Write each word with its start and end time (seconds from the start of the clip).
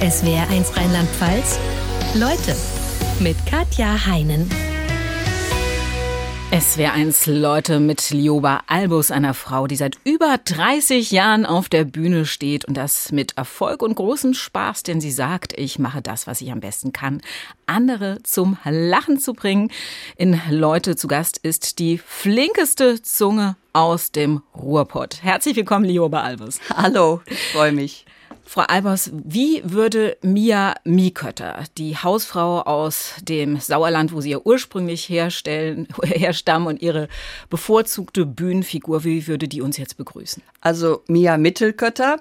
SWR1 0.00 0.76
Rheinland-Pfalz. 0.76 1.58
Leute 2.14 2.54
mit 3.18 3.34
Katja 3.46 4.06
Heinen. 4.06 4.48
SWR1 6.52 7.32
Leute 7.32 7.80
mit 7.80 8.10
Lioba 8.10 8.62
Albus, 8.66 9.10
einer 9.10 9.32
Frau, 9.32 9.66
die 9.66 9.76
seit 9.76 9.96
über 10.04 10.38
30 10.44 11.10
Jahren 11.12 11.46
auf 11.46 11.70
der 11.70 11.84
Bühne 11.84 12.26
steht 12.26 12.66
und 12.66 12.76
das 12.76 13.10
mit 13.10 13.38
Erfolg 13.38 13.82
und 13.82 13.94
großem 13.94 14.34
Spaß, 14.34 14.82
denn 14.82 15.00
sie 15.00 15.10
sagt, 15.10 15.58
ich 15.58 15.78
mache 15.78 16.02
das, 16.02 16.26
was 16.26 16.42
ich 16.42 16.52
am 16.52 16.60
besten 16.60 16.92
kann, 16.92 17.22
andere 17.64 18.18
zum 18.22 18.58
Lachen 18.64 19.18
zu 19.18 19.32
bringen. 19.32 19.70
In 20.16 20.40
Leute 20.50 20.96
zu 20.96 21.08
Gast 21.08 21.38
ist 21.38 21.78
die 21.78 21.96
flinkeste 21.96 23.02
Zunge 23.02 23.56
aus 23.72 24.12
dem 24.12 24.42
Ruhrpott. 24.54 25.22
Herzlich 25.22 25.56
willkommen, 25.56 25.86
Lioba 25.86 26.20
Albus. 26.22 26.60
Hallo, 26.76 27.22
ich 27.26 27.38
freue 27.52 27.72
mich. 27.72 28.05
Frau 28.48 28.62
Albers, 28.62 29.10
wie 29.12 29.60
würde 29.64 30.16
Mia 30.22 30.74
Miekötter, 30.84 31.64
die 31.76 31.96
Hausfrau 31.96 32.60
aus 32.60 33.14
dem 33.20 33.58
Sauerland, 33.58 34.12
wo 34.12 34.20
Sie 34.20 34.30
ja 34.30 34.38
ursprünglich 34.42 35.08
herstellen, 35.08 35.88
herstammen 36.02 36.68
und 36.68 36.80
Ihre 36.80 37.08
bevorzugte 37.50 38.24
Bühnenfigur, 38.24 39.02
wie 39.02 39.26
würde 39.26 39.48
die 39.48 39.62
uns 39.62 39.76
jetzt 39.78 39.96
begrüßen? 39.96 40.44
Also 40.60 41.02
Mia 41.08 41.38
Mittelkötter, 41.38 42.20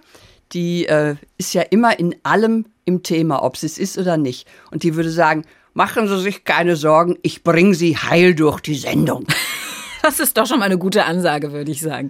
die 0.52 0.88
äh, 0.88 1.16
ist 1.38 1.54
ja 1.54 1.62
immer 1.62 2.00
in 2.00 2.16
allem 2.24 2.66
im 2.86 3.04
Thema, 3.04 3.44
ob 3.44 3.56
sie 3.56 3.68
es 3.68 3.78
ist 3.78 3.98
oder 3.98 4.18
nicht. 4.18 4.48
Und 4.72 4.82
die 4.82 4.96
würde 4.96 5.12
sagen, 5.12 5.46
machen 5.74 6.08
Sie 6.08 6.20
sich 6.20 6.44
keine 6.44 6.76
Sorgen, 6.76 7.18
ich 7.22 7.44
bringe 7.44 7.76
Sie 7.76 7.98
heil 7.98 8.34
durch 8.34 8.62
die 8.62 8.76
Sendung. 8.76 9.28
Das 10.06 10.20
ist 10.20 10.38
doch 10.38 10.46
schon 10.46 10.60
mal 10.60 10.66
eine 10.66 10.78
gute 10.78 11.06
Ansage, 11.06 11.52
würde 11.52 11.72
ich 11.72 11.82
sagen. 11.82 12.10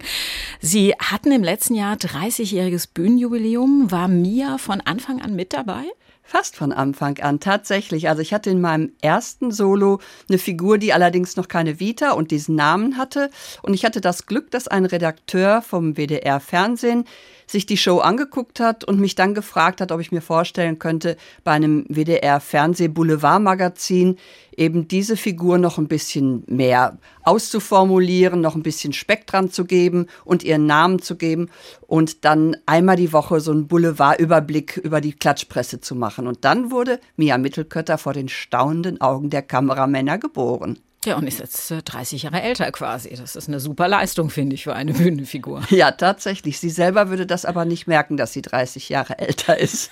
Sie 0.60 0.92
hatten 0.98 1.32
im 1.32 1.42
letzten 1.42 1.74
Jahr 1.74 1.96
30-jähriges 1.96 2.88
Bühnenjubiläum. 2.92 3.90
War 3.90 4.06
Mia 4.06 4.58
von 4.58 4.82
Anfang 4.82 5.22
an 5.22 5.34
mit 5.34 5.54
dabei? 5.54 5.84
Fast 6.22 6.56
von 6.56 6.72
Anfang 6.72 7.18
an, 7.20 7.40
tatsächlich. 7.40 8.10
Also 8.10 8.20
ich 8.20 8.34
hatte 8.34 8.50
in 8.50 8.60
meinem 8.60 8.92
ersten 9.00 9.50
Solo 9.50 10.00
eine 10.28 10.36
Figur, 10.36 10.76
die 10.76 10.92
allerdings 10.92 11.36
noch 11.36 11.48
keine 11.48 11.80
Vita 11.80 12.10
und 12.10 12.32
diesen 12.32 12.54
Namen 12.54 12.98
hatte. 12.98 13.30
Und 13.62 13.72
ich 13.72 13.86
hatte 13.86 14.02
das 14.02 14.26
Glück, 14.26 14.50
dass 14.50 14.68
ein 14.68 14.84
Redakteur 14.84 15.62
vom 15.62 15.94
WDR 15.94 16.38
Fernsehen 16.40 17.04
sich 17.46 17.64
die 17.64 17.76
Show 17.76 17.98
angeguckt 17.98 18.60
hat 18.60 18.84
und 18.84 18.98
mich 18.98 19.14
dann 19.14 19.34
gefragt 19.34 19.80
hat, 19.80 19.92
ob 19.92 20.00
ich 20.00 20.10
mir 20.12 20.20
vorstellen 20.20 20.78
könnte, 20.78 21.16
bei 21.44 21.52
einem 21.52 21.86
WDR 21.88 22.40
Fernseh 22.40 22.88
Boulevard 22.88 23.40
Magazin 23.40 24.18
eben 24.56 24.88
diese 24.88 25.16
Figur 25.16 25.58
noch 25.58 25.78
ein 25.78 25.86
bisschen 25.86 26.42
mehr 26.48 26.98
auszuformulieren, 27.26 28.40
noch 28.40 28.54
ein 28.54 28.62
bisschen 28.62 28.92
Speck 28.92 29.26
dran 29.26 29.50
zu 29.50 29.64
geben 29.64 30.06
und 30.24 30.44
ihren 30.44 30.66
Namen 30.66 31.02
zu 31.02 31.16
geben 31.16 31.50
und 31.86 32.24
dann 32.24 32.56
einmal 32.66 32.96
die 32.96 33.12
Woche 33.12 33.40
so 33.40 33.50
einen 33.50 33.66
Boulevardüberblick 33.66 34.76
über 34.76 35.00
die 35.00 35.12
Klatschpresse 35.12 35.80
zu 35.80 35.94
machen. 35.94 36.26
Und 36.26 36.44
dann 36.44 36.70
wurde 36.70 37.00
Mia 37.16 37.36
Mittelkötter 37.36 37.98
vor 37.98 38.12
den 38.12 38.28
staunenden 38.28 39.00
Augen 39.00 39.30
der 39.30 39.42
Kameramänner 39.42 40.18
geboren. 40.18 40.78
Ja, 41.06 41.16
und 41.16 41.26
ist 41.28 41.38
jetzt 41.38 41.72
30 41.84 42.24
Jahre 42.24 42.42
älter 42.42 42.70
quasi. 42.72 43.10
Das 43.10 43.36
ist 43.36 43.48
eine 43.48 43.60
super 43.60 43.86
Leistung, 43.86 44.28
finde 44.28 44.54
ich, 44.54 44.64
für 44.64 44.74
eine 44.74 44.92
Bühnenfigur. 44.92 45.62
Ja, 45.70 45.92
tatsächlich. 45.92 46.58
Sie 46.58 46.70
selber 46.70 47.10
würde 47.10 47.26
das 47.26 47.44
aber 47.44 47.64
nicht 47.64 47.86
merken, 47.86 48.16
dass 48.16 48.32
sie 48.32 48.42
30 48.42 48.88
Jahre 48.88 49.18
älter 49.18 49.58
ist. 49.58 49.90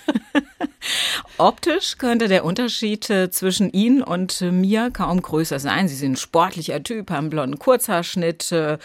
Optisch 1.37 1.97
könnte 1.97 2.27
der 2.27 2.43
Unterschied 2.43 3.09
äh, 3.09 3.29
zwischen 3.29 3.71
Ihnen 3.71 4.01
und 4.01 4.41
mir 4.41 4.91
kaum 4.91 5.21
größer 5.21 5.59
sein. 5.59 5.87
Sie 5.87 5.95
sind 5.95 6.13
ein 6.13 6.17
sportlicher 6.17 6.83
Typ, 6.83 7.11
haben 7.11 7.29
blonden 7.29 7.59
Kurzhaarschnitt, 7.59 8.51
äh, 8.51 8.77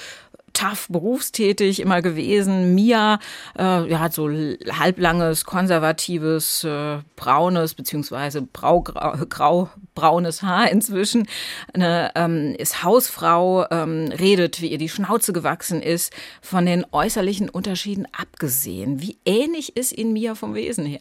tough 0.53 0.89
berufstätig 0.89 1.81
immer 1.81 2.03
gewesen. 2.03 2.75
Mia 2.75 3.19
äh, 3.59 3.89
ja, 3.91 4.01
hat 4.01 4.13
so 4.13 4.29
halblanges, 4.29 5.45
konservatives, 5.45 6.65
äh, 6.65 6.99
braunes 7.17 7.75
beziehungsweise 7.75 8.47
grau-braunes 8.53 10.43
Haar 10.43 10.71
inzwischen. 10.71 11.29
Eine, 11.73 12.13
ähm, 12.15 12.55
ist 12.59 12.83
Hausfrau, 12.83 13.67
ähm, 13.71 14.13
redet, 14.19 14.61
wie 14.61 14.69
ihr 14.69 14.79
die 14.79 14.89
Schnauze 14.89 15.33
gewachsen 15.33 15.83
ist. 15.83 16.13
Von 16.43 16.67
den 16.67 16.87
äußerlichen 16.93 17.49
Unterschieden 17.49 18.07
abgesehen. 18.13 19.01
Wie 19.01 19.19
ähnlich 19.25 19.77
ist 19.77 19.93
Ihnen 19.93 20.13
Mia 20.13 20.35
vom 20.35 20.55
Wesen 20.55 20.87
her? 20.87 21.01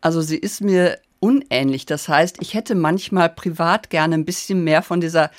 Also 0.00 0.20
sie 0.20 0.36
ist 0.36 0.60
mir 0.60 0.98
unähnlich. 1.20 1.86
Das 1.86 2.08
heißt, 2.08 2.36
ich 2.40 2.54
hätte 2.54 2.74
manchmal 2.74 3.30
privat 3.30 3.90
gerne 3.90 4.14
ein 4.14 4.24
bisschen 4.24 4.64
mehr 4.64 4.82
von 4.82 5.00
dieser 5.00 5.30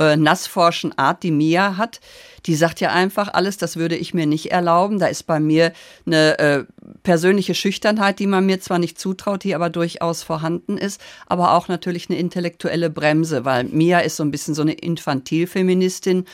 äh, 0.00 0.16
nassforschen 0.16 0.96
Art, 0.98 1.22
die 1.22 1.30
Mia 1.30 1.76
hat. 1.76 2.00
Die 2.46 2.54
sagt 2.54 2.80
ja 2.80 2.90
einfach 2.90 3.32
alles, 3.32 3.58
das 3.58 3.76
würde 3.76 3.96
ich 3.96 4.14
mir 4.14 4.26
nicht 4.26 4.50
erlauben. 4.50 4.98
Da 4.98 5.06
ist 5.06 5.26
bei 5.26 5.38
mir 5.38 5.72
eine 6.06 6.38
äh, 6.38 6.64
persönliche 7.02 7.54
Schüchternheit, 7.54 8.18
die 8.18 8.26
man 8.26 8.46
mir 8.46 8.60
zwar 8.60 8.78
nicht 8.78 8.98
zutraut, 8.98 9.44
die 9.44 9.54
aber 9.54 9.68
durchaus 9.68 10.22
vorhanden 10.22 10.78
ist, 10.78 11.00
aber 11.26 11.52
auch 11.52 11.68
natürlich 11.68 12.08
eine 12.08 12.18
intellektuelle 12.18 12.88
Bremse, 12.88 13.44
weil 13.44 13.64
Mia 13.64 14.00
ist 14.00 14.16
so 14.16 14.24
ein 14.24 14.30
bisschen 14.30 14.54
so 14.54 14.62
eine 14.62 14.72
Infantilfeministin 14.72 16.24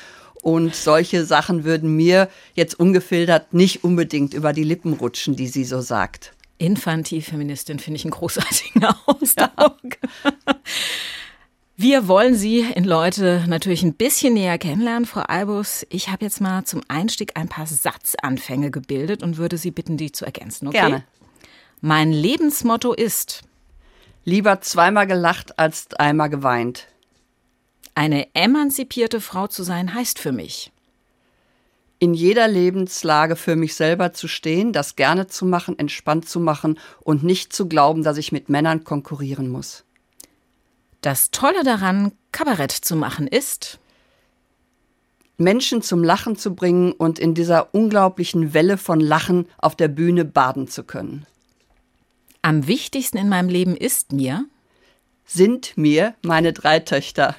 und 0.42 0.76
solche 0.76 1.24
Sachen 1.24 1.64
würden 1.64 1.96
mir 1.96 2.28
jetzt 2.54 2.78
ungefiltert 2.78 3.52
nicht 3.52 3.82
unbedingt 3.82 4.32
über 4.32 4.52
die 4.52 4.62
Lippen 4.62 4.92
rutschen, 4.92 5.34
die 5.34 5.48
sie 5.48 5.64
so 5.64 5.80
sagt. 5.80 6.34
Infantilfeministin 6.58 7.80
finde 7.80 7.96
ich 7.96 8.04
einen 8.04 8.12
großartigen 8.12 8.84
Ausdruck. 9.06 9.98
Ja. 10.24 10.30
Wir 11.76 12.08
wollen 12.08 12.34
Sie 12.34 12.60
in 12.60 12.84
Leute 12.84 13.44
natürlich 13.48 13.82
ein 13.82 13.92
bisschen 13.92 14.34
näher 14.34 14.56
kennenlernen, 14.56 15.04
Frau 15.04 15.20
Albus. 15.20 15.86
Ich 15.90 16.08
habe 16.08 16.24
jetzt 16.24 16.40
mal 16.40 16.64
zum 16.64 16.80
Einstieg 16.88 17.32
ein 17.36 17.48
paar 17.48 17.66
Satzanfänge 17.66 18.70
gebildet 18.70 19.22
und 19.22 19.36
würde 19.36 19.58
Sie 19.58 19.70
bitten, 19.70 19.96
die 19.96 20.10
zu 20.10 20.24
ergänzen. 20.24 20.68
Okay? 20.68 20.78
Gerne. 20.78 21.04
Mein 21.80 22.12
Lebensmotto 22.12 22.92
ist 22.92 23.42
Lieber 24.24 24.60
zweimal 24.60 25.06
gelacht 25.06 25.58
als 25.58 25.92
einmal 25.98 26.30
geweint. 26.30 26.88
Eine 27.94 28.34
emanzipierte 28.34 29.20
Frau 29.20 29.46
zu 29.46 29.62
sein 29.62 29.94
heißt 29.94 30.18
für 30.18 30.32
mich 30.32 30.72
in 31.98 32.14
jeder 32.14 32.46
Lebenslage 32.48 33.36
für 33.36 33.56
mich 33.56 33.74
selber 33.74 34.12
zu 34.12 34.28
stehen, 34.28 34.72
das 34.72 34.96
gerne 34.96 35.26
zu 35.28 35.46
machen, 35.46 35.78
entspannt 35.78 36.28
zu 36.28 36.40
machen 36.40 36.78
und 37.00 37.22
nicht 37.22 37.52
zu 37.52 37.68
glauben, 37.68 38.02
dass 38.02 38.18
ich 38.18 38.32
mit 38.32 38.48
Männern 38.48 38.84
konkurrieren 38.84 39.48
muss. 39.48 39.85
Das 41.06 41.30
Tolle 41.30 41.62
daran, 41.62 42.10
Kabarett 42.32 42.72
zu 42.72 42.96
machen, 42.96 43.28
ist, 43.28 43.78
Menschen 45.36 45.80
zum 45.80 46.02
Lachen 46.02 46.34
zu 46.34 46.56
bringen 46.56 46.90
und 46.90 47.20
in 47.20 47.32
dieser 47.32 47.72
unglaublichen 47.72 48.54
Welle 48.54 48.76
von 48.76 48.98
Lachen 48.98 49.46
auf 49.58 49.76
der 49.76 49.86
Bühne 49.86 50.24
baden 50.24 50.66
zu 50.66 50.82
können. 50.82 51.24
Am 52.42 52.66
wichtigsten 52.66 53.18
in 53.18 53.28
meinem 53.28 53.48
Leben 53.48 53.76
ist 53.76 54.10
mir, 54.10 54.46
sind 55.24 55.78
mir 55.78 56.16
meine 56.22 56.52
drei 56.52 56.80
Töchter. 56.80 57.36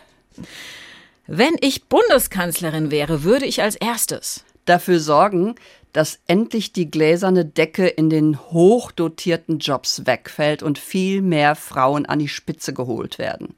Wenn 1.25 1.57
ich 1.59 1.89
Bundeskanzlerin 1.89 2.89
wäre, 2.89 3.23
würde 3.23 3.45
ich 3.45 3.61
als 3.61 3.75
erstes 3.75 4.45
dafür 4.63 5.01
sorgen, 5.01 5.55
dass 5.93 6.19
endlich 6.27 6.73
die 6.73 6.91
gläserne 6.91 7.45
Decke 7.45 7.87
in 7.87 8.09
den 8.09 8.39
hochdotierten 8.51 9.59
Jobs 9.59 10.05
wegfällt 10.05 10.63
und 10.63 10.77
viel 10.77 11.21
mehr 11.21 11.55
Frauen 11.55 12.05
an 12.05 12.19
die 12.19 12.27
Spitze 12.27 12.73
geholt 12.73 13.17
werden. 13.17 13.55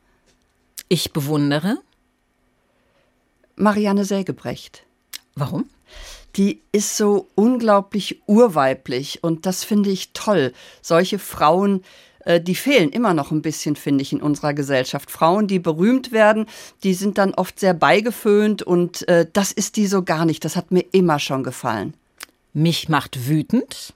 Ich 0.87 1.13
bewundere 1.13 1.77
Marianne 3.55 4.05
Sägebrecht. 4.05 4.83
Warum? 5.35 5.69
Die 6.35 6.61
ist 6.71 6.95
so 6.95 7.27
unglaublich 7.35 8.21
urweiblich 8.27 9.23
und 9.23 9.45
das 9.45 9.63
finde 9.63 9.89
ich 9.89 10.13
toll. 10.13 10.53
Solche 10.81 11.19
Frauen, 11.19 11.83
äh, 12.25 12.39
die 12.39 12.55
fehlen 12.55 12.89
immer 12.89 13.13
noch 13.13 13.31
ein 13.31 13.41
bisschen, 13.41 13.75
finde 13.75 14.03
ich, 14.03 14.13
in 14.13 14.21
unserer 14.21 14.53
Gesellschaft. 14.53 15.11
Frauen, 15.11 15.47
die 15.47 15.59
berühmt 15.59 16.11
werden, 16.11 16.45
die 16.83 16.93
sind 16.93 17.17
dann 17.17 17.33
oft 17.33 17.59
sehr 17.59 17.73
beigeföhnt 17.73 18.61
und 18.61 19.07
äh, 19.07 19.27
das 19.31 19.51
ist 19.51 19.75
die 19.75 19.87
so 19.87 20.03
gar 20.03 20.25
nicht. 20.25 20.45
Das 20.45 20.55
hat 20.55 20.71
mir 20.71 20.85
immer 20.91 21.19
schon 21.19 21.43
gefallen. 21.43 21.93
Mich 22.59 22.89
macht 22.89 23.29
wütend, 23.29 23.93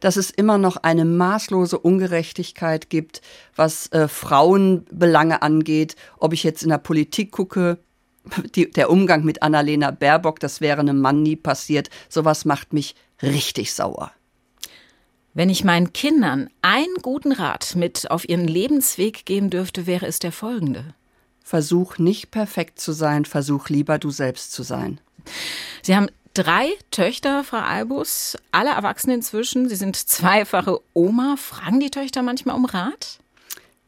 dass 0.00 0.16
es 0.16 0.30
immer 0.32 0.58
noch 0.58 0.78
eine 0.78 1.04
maßlose 1.04 1.78
Ungerechtigkeit 1.78 2.90
gibt, 2.90 3.22
was 3.54 3.86
äh, 3.92 4.08
Frauenbelange 4.08 5.42
angeht. 5.42 5.94
Ob 6.18 6.32
ich 6.32 6.42
jetzt 6.42 6.64
in 6.64 6.70
der 6.70 6.78
Politik 6.78 7.30
gucke, 7.30 7.78
die, 8.56 8.68
der 8.68 8.90
Umgang 8.90 9.24
mit 9.24 9.44
Annalena 9.44 9.92
Baerbock, 9.92 10.40
das 10.40 10.60
wäre 10.60 10.80
einem 10.80 11.00
Mann 11.00 11.22
nie 11.22 11.36
passiert. 11.36 11.88
Sowas 12.08 12.44
macht 12.44 12.72
mich 12.72 12.96
richtig 13.22 13.72
sauer. 13.72 14.10
Wenn 15.32 15.48
ich 15.48 15.62
meinen 15.62 15.92
Kindern 15.92 16.50
einen 16.62 16.96
guten 17.00 17.30
Rat 17.30 17.76
mit 17.76 18.10
auf 18.10 18.28
ihren 18.28 18.48
Lebensweg 18.48 19.24
geben 19.24 19.50
dürfte, 19.50 19.86
wäre 19.86 20.06
es 20.06 20.18
der 20.18 20.32
folgende. 20.32 20.94
Versuch 21.44 21.98
nicht 21.98 22.32
perfekt 22.32 22.80
zu 22.80 22.90
sein, 22.90 23.24
versuch 23.24 23.68
lieber 23.68 24.00
du 24.00 24.10
selbst 24.10 24.50
zu 24.50 24.64
sein. 24.64 25.00
Sie 25.82 25.94
haben 25.94 26.08
drei 26.38 26.68
Töchter, 26.92 27.42
Frau 27.42 27.58
Albus, 27.58 28.36
alle 28.52 28.70
erwachsen 28.70 29.10
inzwischen. 29.10 29.68
Sie 29.68 29.74
sind 29.74 29.96
zweifache 29.96 30.78
Oma. 30.94 31.34
Fragen 31.36 31.80
die 31.80 31.90
Töchter 31.90 32.22
manchmal 32.22 32.54
um 32.54 32.64
Rat? 32.64 33.18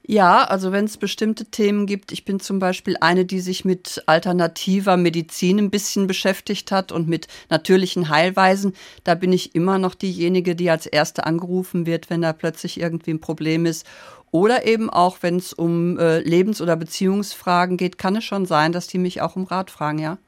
Ja, 0.04 0.42
also 0.42 0.72
wenn 0.72 0.86
es 0.86 0.96
bestimmte 0.96 1.44
Themen 1.44 1.86
gibt, 1.86 2.10
ich 2.10 2.24
bin 2.24 2.40
zum 2.40 2.58
Beispiel 2.58 2.96
eine, 3.00 3.24
die 3.24 3.38
sich 3.38 3.64
mit 3.64 4.02
alternativer 4.06 4.96
Medizin 4.96 5.60
ein 5.60 5.70
bisschen 5.70 6.08
beschäftigt 6.08 6.72
hat 6.72 6.90
und 6.90 7.06
mit 7.06 7.28
natürlichen 7.50 8.08
Heilweisen, 8.08 8.74
da 9.04 9.14
bin 9.14 9.32
ich 9.32 9.54
immer 9.54 9.78
noch 9.78 9.94
diejenige, 9.94 10.56
die 10.56 10.70
als 10.70 10.86
Erste 10.86 11.26
angerufen 11.26 11.86
wird, 11.86 12.10
wenn 12.10 12.22
da 12.22 12.32
plötzlich 12.32 12.80
irgendwie 12.80 13.12
ein 13.12 13.20
Problem 13.20 13.64
ist. 13.64 13.86
Oder 14.32 14.66
eben 14.66 14.90
auch, 14.90 15.18
wenn 15.20 15.36
es 15.36 15.52
um 15.52 15.98
äh, 15.98 16.18
Lebens- 16.18 16.60
oder 16.60 16.74
Beziehungsfragen 16.74 17.76
geht, 17.76 17.96
kann 17.96 18.16
es 18.16 18.24
schon 18.24 18.46
sein, 18.46 18.72
dass 18.72 18.88
die 18.88 18.98
mich 18.98 19.22
auch 19.22 19.36
um 19.36 19.44
Rat 19.44 19.70
fragen, 19.70 20.00
ja. 20.00 20.18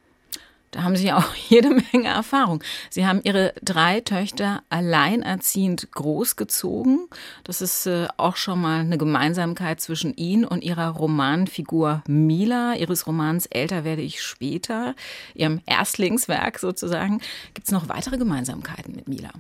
Da 0.73 0.83
haben 0.83 0.97
Sie 0.97 1.13
auch 1.13 1.35
jede 1.49 1.71
Menge 1.71 2.09
Erfahrung. 2.09 2.65
Sie 2.91 3.07
haben 3.07 3.21
Ihre 3.23 3.55
drei 3.63 4.01
Töchter 4.01 4.63
alleinerziehend 4.71 5.93
großgezogen. 5.93 7.09
Das 7.45 7.63
ist 7.63 7.87
äh, 7.87 8.09
auch 8.17 8.37
schon 8.37 8.61
mal 8.61 8.81
eine 8.81 8.99
Gemeinsamkeit 8.99 9.81
zwischen 9.81 10.17
Ihnen 10.17 10.45
und 10.45 10.65
Ihrer 10.65 10.89
Romanfigur 10.89 12.03
Mila, 12.09 12.75
Ihres 12.75 13.07
Romans 13.07 13.47
Älter 13.47 13.85
werde 13.85 14.03
ich 14.03 14.23
später, 14.23 14.95
Ihrem 15.35 15.61
Erstlingswerk 15.67 16.59
sozusagen. 16.59 17.21
Gibt 17.55 17.69
es 17.69 17.73
noch 17.73 17.89
weitere 17.89 18.17
Gemeinsamkeiten 18.17 18.97
mit 18.97 19.09
Mila? 19.09 19.31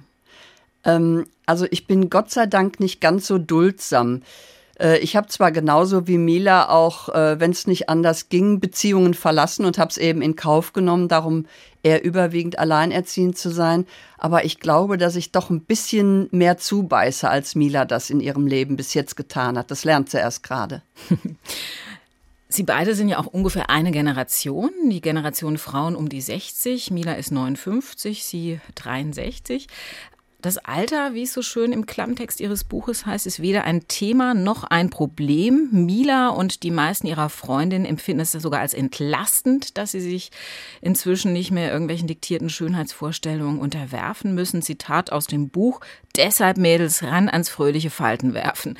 Ähm, 0.84 1.26
also 1.46 1.66
ich 1.70 1.86
bin 1.86 2.10
Gott 2.10 2.30
sei 2.30 2.44
Dank 2.46 2.78
nicht 2.78 3.00
ganz 3.00 3.26
so 3.26 3.38
duldsam. 3.38 4.22
Äh, 4.82 4.98
ich 4.98 5.16
habe 5.16 5.28
zwar 5.28 5.52
genauso 5.52 6.08
wie 6.08 6.18
Mila 6.18 6.68
auch, 6.68 7.08
äh, 7.08 7.38
wenn 7.38 7.52
es 7.52 7.66
nicht 7.66 7.88
anders 7.88 8.28
ging, 8.28 8.60
Beziehungen 8.60 9.14
verlassen 9.14 9.64
und 9.64 9.78
habe 9.78 9.90
es 9.90 9.98
eben 9.98 10.20
in 10.20 10.36
Kauf 10.36 10.72
genommen, 10.72 11.08
darum 11.08 11.46
eher 11.82 12.04
überwiegend 12.04 12.58
alleinerziehend 12.58 13.38
zu 13.38 13.50
sein. 13.50 13.86
Aber 14.18 14.44
ich 14.44 14.60
glaube, 14.60 14.98
dass 14.98 15.16
ich 15.16 15.32
doch 15.32 15.50
ein 15.50 15.62
bisschen 15.62 16.28
mehr 16.32 16.58
zubeiße, 16.58 17.28
als 17.28 17.54
Mila 17.54 17.84
das 17.84 18.10
in 18.10 18.20
ihrem 18.20 18.46
Leben 18.46 18.76
bis 18.76 18.94
jetzt 18.94 19.16
getan 19.16 19.56
hat. 19.56 19.70
Das 19.70 19.84
lernt 19.84 20.10
sie 20.10 20.18
erst 20.18 20.42
gerade. 20.42 20.82
Sie 22.48 22.64
beide 22.64 22.94
sind 22.94 23.08
ja 23.08 23.18
auch 23.18 23.28
ungefähr 23.28 23.70
eine 23.70 23.92
Generation, 23.92 24.70
die 24.90 25.00
Generation 25.00 25.56
Frauen 25.56 25.96
um 25.96 26.10
die 26.10 26.20
60. 26.20 26.90
Mila 26.90 27.14
ist 27.14 27.32
59, 27.32 28.26
sie 28.26 28.60
63. 28.74 29.68
Das 30.42 30.58
Alter, 30.58 31.14
wie 31.14 31.22
es 31.22 31.32
so 31.32 31.40
schön 31.40 31.72
im 31.72 31.86
Klammtext 31.86 32.40
Ihres 32.40 32.64
Buches 32.64 33.06
heißt, 33.06 33.28
ist 33.28 33.40
weder 33.40 33.62
ein 33.62 33.86
Thema 33.86 34.34
noch 34.34 34.64
ein 34.64 34.90
Problem. 34.90 35.68
Mila 35.70 36.30
und 36.30 36.64
die 36.64 36.72
meisten 36.72 37.06
ihrer 37.06 37.28
Freundinnen 37.28 37.84
empfinden 37.84 38.22
es 38.22 38.32
sogar 38.32 38.60
als 38.60 38.74
entlastend, 38.74 39.78
dass 39.78 39.92
sie 39.92 40.00
sich 40.00 40.32
inzwischen 40.80 41.32
nicht 41.32 41.52
mehr 41.52 41.70
irgendwelchen 41.70 42.08
diktierten 42.08 42.50
Schönheitsvorstellungen 42.50 43.60
unterwerfen 43.60 44.34
müssen. 44.34 44.62
Zitat 44.62 45.12
aus 45.12 45.28
dem 45.28 45.48
Buch, 45.48 45.80
deshalb 46.16 46.56
Mädels 46.56 47.04
ran 47.04 47.28
ans 47.28 47.48
fröhliche 47.48 47.90
Falten 47.90 48.34
werfen. 48.34 48.76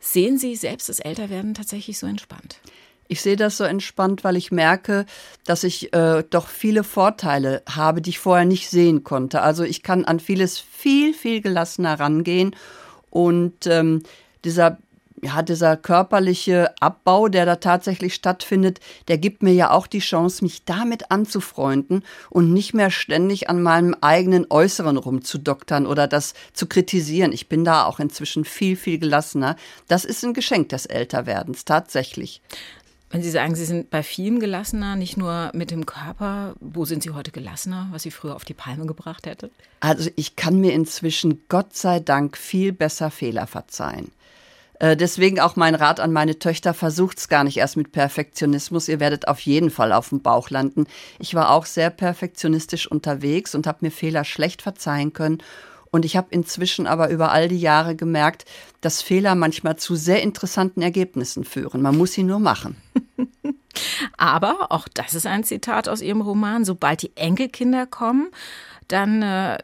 Sehen 0.00 0.38
Sie 0.38 0.56
selbst 0.56 0.88
das 0.88 0.98
Älterwerden 0.98 1.54
tatsächlich 1.54 2.00
so 2.00 2.08
entspannt? 2.08 2.58
Ich 3.08 3.22
sehe 3.22 3.36
das 3.36 3.56
so 3.56 3.64
entspannt, 3.64 4.24
weil 4.24 4.36
ich 4.36 4.50
merke, 4.50 5.06
dass 5.44 5.64
ich 5.64 5.92
äh, 5.92 6.24
doch 6.28 6.48
viele 6.48 6.84
Vorteile 6.84 7.62
habe, 7.68 8.02
die 8.02 8.10
ich 8.10 8.18
vorher 8.18 8.44
nicht 8.46 8.68
sehen 8.68 9.04
konnte. 9.04 9.42
Also 9.42 9.62
ich 9.64 9.82
kann 9.82 10.04
an 10.04 10.20
vieles 10.20 10.58
viel, 10.58 11.14
viel 11.14 11.40
gelassener 11.40 11.98
rangehen. 12.00 12.54
Und 13.10 13.66
ähm, 13.66 14.02
dieser, 14.44 14.78
ja, 15.22 15.42
dieser 15.42 15.76
körperliche 15.76 16.74
Abbau, 16.80 17.28
der 17.28 17.46
da 17.46 17.56
tatsächlich 17.56 18.14
stattfindet, 18.14 18.80
der 19.08 19.18
gibt 19.18 19.42
mir 19.42 19.52
ja 19.52 19.70
auch 19.70 19.86
die 19.86 20.00
Chance, 20.00 20.44
mich 20.44 20.64
damit 20.64 21.10
anzufreunden 21.10 22.02
und 22.28 22.52
nicht 22.52 22.74
mehr 22.74 22.90
ständig 22.90 23.48
an 23.48 23.62
meinem 23.62 23.96
eigenen 24.00 24.46
Äußeren 24.50 24.96
rumzudoktern 24.96 25.86
oder 25.86 26.08
das 26.08 26.34
zu 26.52 26.66
kritisieren. 26.66 27.32
Ich 27.32 27.48
bin 27.48 27.64
da 27.64 27.84
auch 27.84 28.00
inzwischen 28.00 28.44
viel, 28.44 28.76
viel 28.76 28.98
gelassener. 28.98 29.56
Das 29.88 30.04
ist 30.04 30.24
ein 30.24 30.34
Geschenk 30.34 30.68
des 30.70 30.86
Älterwerdens, 30.86 31.64
tatsächlich. 31.64 32.42
Wenn 33.16 33.22
Sie 33.22 33.30
sagen, 33.30 33.54
Sie 33.54 33.64
sind 33.64 33.88
bei 33.88 34.02
vielen 34.02 34.40
gelassener, 34.40 34.94
nicht 34.94 35.16
nur 35.16 35.50
mit 35.54 35.70
dem 35.70 35.86
Körper, 35.86 36.52
wo 36.60 36.84
sind 36.84 37.02
Sie 37.02 37.12
heute 37.12 37.30
gelassener, 37.30 37.88
was 37.90 38.02
Sie 38.02 38.10
früher 38.10 38.36
auf 38.36 38.44
die 38.44 38.52
Palme 38.52 38.84
gebracht 38.84 39.24
hätte? 39.24 39.50
Also 39.80 40.10
ich 40.16 40.36
kann 40.36 40.60
mir 40.60 40.74
inzwischen 40.74 41.40
Gott 41.48 41.74
sei 41.74 41.98
Dank 41.98 42.36
viel 42.36 42.74
besser 42.74 43.10
Fehler 43.10 43.46
verzeihen. 43.46 44.12
Äh, 44.80 44.98
deswegen 44.98 45.40
auch 45.40 45.56
mein 45.56 45.74
Rat 45.74 45.98
an 45.98 46.12
meine 46.12 46.38
Töchter, 46.38 46.74
versucht's 46.74 47.30
gar 47.30 47.42
nicht 47.42 47.56
erst 47.56 47.78
mit 47.78 47.90
Perfektionismus. 47.90 48.86
Ihr 48.86 49.00
werdet 49.00 49.28
auf 49.28 49.40
jeden 49.40 49.70
Fall 49.70 49.94
auf 49.94 50.10
dem 50.10 50.20
Bauch 50.20 50.50
landen. 50.50 50.84
Ich 51.18 51.34
war 51.34 51.52
auch 51.52 51.64
sehr 51.64 51.88
perfektionistisch 51.88 52.86
unterwegs 52.86 53.54
und 53.54 53.66
habe 53.66 53.78
mir 53.80 53.92
Fehler 53.92 54.24
schlecht 54.24 54.60
verzeihen 54.60 55.14
können. 55.14 55.38
Und 55.90 56.04
ich 56.04 56.18
habe 56.18 56.26
inzwischen 56.32 56.86
aber 56.86 57.08
über 57.08 57.32
all 57.32 57.48
die 57.48 57.60
Jahre 57.60 57.96
gemerkt, 57.96 58.44
dass 58.82 59.00
Fehler 59.00 59.34
manchmal 59.34 59.76
zu 59.76 59.94
sehr 59.94 60.22
interessanten 60.22 60.82
Ergebnissen 60.82 61.44
führen. 61.44 61.80
Man 61.80 61.96
muss 61.96 62.12
sie 62.12 62.22
nur 62.22 62.40
machen. 62.40 62.76
Aber, 64.16 64.66
auch 64.70 64.88
das 64.92 65.14
ist 65.14 65.26
ein 65.26 65.44
Zitat 65.44 65.88
aus 65.88 66.02
Ihrem 66.02 66.20
Roman, 66.20 66.64
sobald 66.64 67.02
die 67.02 67.16
Enkelkinder 67.16 67.86
kommen, 67.86 68.28
dann 68.88 69.22
äh, 69.22 69.58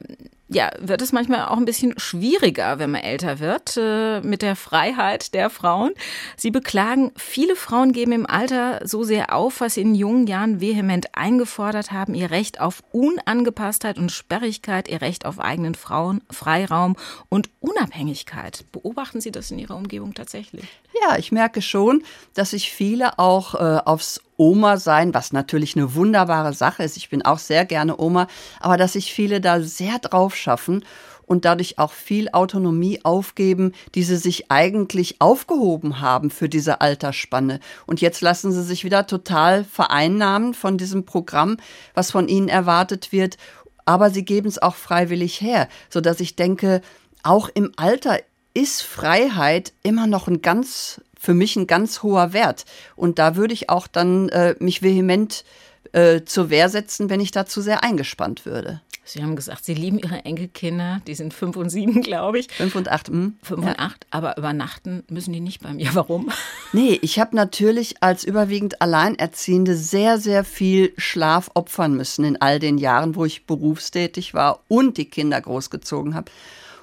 ja, 0.54 0.70
wird 0.78 1.02
es 1.02 1.12
manchmal 1.12 1.46
auch 1.46 1.56
ein 1.56 1.64
bisschen 1.64 1.99
schwieriger, 1.99 2.78
wenn 2.78 2.90
man 2.90 3.02
älter 3.02 3.38
wird, 3.38 3.76
äh, 3.76 4.20
mit 4.20 4.43
der 4.43 4.56
Freiheit 4.56 5.34
der 5.34 5.50
Frauen. 5.50 5.93
Sie 6.37 6.50
beklagen, 6.50 7.12
viele 7.16 7.56
Frauen 7.56 7.93
geben 7.93 8.12
im 8.12 8.26
Alter 8.26 8.81
so 8.84 9.02
sehr 9.02 9.34
auf, 9.34 9.60
was 9.60 9.75
sie 9.75 9.82
in 9.82 9.94
jungen 9.94 10.26
Jahren 10.26 10.60
vehement 10.60 11.14
eingefordert 11.14 11.93
haben, 11.93 12.14
ihr 12.14 12.31
Recht 12.31 12.60
auf 12.60 12.82
Unangepasstheit 12.93 13.99
und 13.99 14.12
Sperrigkeit, 14.12 14.88
ihr 14.88 15.00
Recht 15.00 15.26
auf 15.26 15.40
eigenen 15.40 15.75
Frauen, 15.75 16.20
Freiraum 16.31 16.96
und 17.28 17.50
Unabhängigkeit. 17.60 18.64
Beobachten 18.72 19.20
Sie 19.20 19.32
das 19.32 19.50
in 19.50 19.58
Ihrer 19.58 19.76
Umgebung 19.76 20.14
tatsächlich? 20.14 20.64
Ja, 21.00 21.16
ich 21.16 21.32
merke 21.32 21.62
schon, 21.62 22.04
dass 22.34 22.50
sich 22.50 22.70
viele 22.70 23.18
auch 23.18 23.54
äh, 23.54 23.80
aufs 23.84 24.20
Oma 24.36 24.76
sein, 24.76 25.14
was 25.14 25.32
natürlich 25.32 25.76
eine 25.76 25.94
wunderbare 25.94 26.52
Sache 26.52 26.82
ist. 26.82 26.96
Ich 26.96 27.08
bin 27.08 27.22
auch 27.22 27.38
sehr 27.38 27.64
gerne 27.64 27.98
Oma, 27.98 28.26
aber 28.60 28.76
dass 28.76 28.92
sich 28.92 29.12
viele 29.12 29.40
da 29.40 29.60
sehr 29.60 29.98
drauf 29.98 30.36
schaffen 30.36 30.84
und 31.24 31.44
dadurch 31.46 31.78
auch 31.78 31.92
viel 31.92 32.28
Autonomie 32.32 33.00
aufgeben, 33.04 33.72
die 33.94 34.02
sie 34.02 34.16
sich 34.16 34.50
eigentlich 34.50 35.20
aufgehoben 35.20 36.00
haben 36.00 36.30
für 36.30 36.48
diese 36.48 36.80
Altersspanne. 36.80 37.60
Und 37.86 38.00
jetzt 38.00 38.20
lassen 38.20 38.52
sie 38.52 38.62
sich 38.62 38.84
wieder 38.84 39.06
total 39.06 39.64
vereinnahmen 39.64 40.52
von 40.52 40.76
diesem 40.76 41.06
Programm, 41.06 41.56
was 41.94 42.10
von 42.10 42.28
ihnen 42.28 42.48
erwartet 42.48 43.12
wird. 43.12 43.38
Aber 43.84 44.10
sie 44.10 44.24
geben 44.24 44.48
es 44.48 44.60
auch 44.60 44.74
freiwillig 44.74 45.40
her, 45.40 45.68
so 45.88 46.00
dass 46.00 46.20
ich 46.20 46.36
denke, 46.36 46.82
auch 47.22 47.48
im 47.48 47.72
Alter 47.76 48.18
ist 48.54 48.82
Freiheit 48.82 49.72
immer 49.82 50.06
noch 50.06 50.28
ein 50.28 50.43
ganz, 50.43 51.00
für 51.19 51.34
mich 51.34 51.56
ein 51.56 51.66
ganz 51.66 52.02
hoher 52.02 52.32
Wert. 52.32 52.64
Und 52.96 53.19
da 53.19 53.37
würde 53.37 53.54
ich 53.54 53.70
auch 53.70 53.87
dann 53.87 54.28
äh, 54.31 54.54
mich 54.58 54.82
vehement 54.82 55.44
äh, 55.93 56.22
zur 56.25 56.50
Wehr 56.50 56.69
setzen, 56.69 57.10
wenn 57.10 57.20
ich 57.20 57.31
da 57.31 57.46
zu 57.46 57.60
sehr 57.60 57.84
eingespannt 57.84 58.46
würde. 58.46 58.81
Sie 59.04 59.20
haben 59.20 59.34
gesagt, 59.34 59.64
Sie 59.64 59.75
lieben 59.75 59.99
Ihre 59.99 60.25
Enkelkinder, 60.25 61.02
die 61.08 61.14
sind 61.14 61.34
fünf 61.34 61.56
und 61.56 61.70
sieben, 61.70 62.02
glaube 62.02 62.38
ich. 62.38 62.50
Fünf 62.52 62.76
und 62.76 62.88
acht. 62.88 63.10
Mh. 63.10 63.32
Fünf 63.43 63.64
ja. 63.64 63.70
und 63.70 63.78
acht, 63.78 64.06
aber 64.10 64.37
übernachten 64.38 65.02
müssen 65.08 65.32
die 65.32 65.40
nicht 65.40 65.61
bei 65.61 65.73
mir. 65.73 65.90
Warum? 65.94 66.30
Nee, 66.73 66.99
ich 67.02 67.18
habe 67.18 67.35
natürlich 67.35 67.97
als 68.00 68.25
überwiegend 68.25 68.80
Alleinerziehende 68.80 69.76
sehr, 69.76 70.18
sehr 70.18 70.44
viel 70.44 70.92
Schlaf 70.97 71.50
opfern 71.54 71.94
müssen 71.94 72.25
in 72.25 72.40
all 72.40 72.59
den 72.61 72.78
Jahren, 72.78 73.16
wo 73.16 73.25
ich 73.25 73.47
berufstätig 73.47 74.35
war 74.35 74.61
und 74.68 74.99
die 74.99 75.06
Kinder 75.06 75.40
großgezogen 75.40 76.14
habe. 76.14 76.30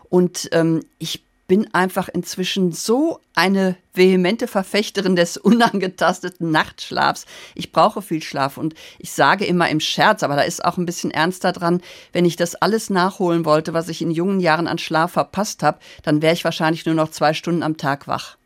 Und 0.09 0.49
ähm, 0.51 0.83
ich 0.97 1.23
bin 1.49 1.73
einfach 1.73 2.07
inzwischen 2.07 2.71
so 2.71 3.19
eine 3.33 3.75
vehemente 3.93 4.47
Verfechterin 4.47 5.17
des 5.17 5.35
unangetasteten 5.37 6.51
Nachtschlafs. 6.51 7.25
Ich 7.55 7.73
brauche 7.73 8.01
viel 8.01 8.21
Schlaf 8.21 8.57
und 8.57 8.75
ich 8.99 9.11
sage 9.11 9.45
immer 9.45 9.67
im 9.67 9.81
Scherz, 9.81 10.23
aber 10.23 10.37
da 10.37 10.43
ist 10.43 10.63
auch 10.63 10.77
ein 10.77 10.85
bisschen 10.85 11.11
ernster 11.11 11.51
dran, 11.51 11.81
wenn 12.13 12.23
ich 12.23 12.37
das 12.37 12.55
alles 12.55 12.89
nachholen 12.89 13.43
wollte, 13.43 13.73
was 13.73 13.89
ich 13.89 14.01
in 14.01 14.11
jungen 14.11 14.39
Jahren 14.39 14.67
an 14.67 14.77
Schlaf 14.77 15.11
verpasst 15.11 15.63
habe, 15.63 15.79
dann 16.03 16.21
wäre 16.21 16.33
ich 16.33 16.45
wahrscheinlich 16.45 16.85
nur 16.85 16.95
noch 16.95 17.09
zwei 17.09 17.33
Stunden 17.33 17.63
am 17.63 17.77
Tag 17.77 18.07
wach. 18.07 18.37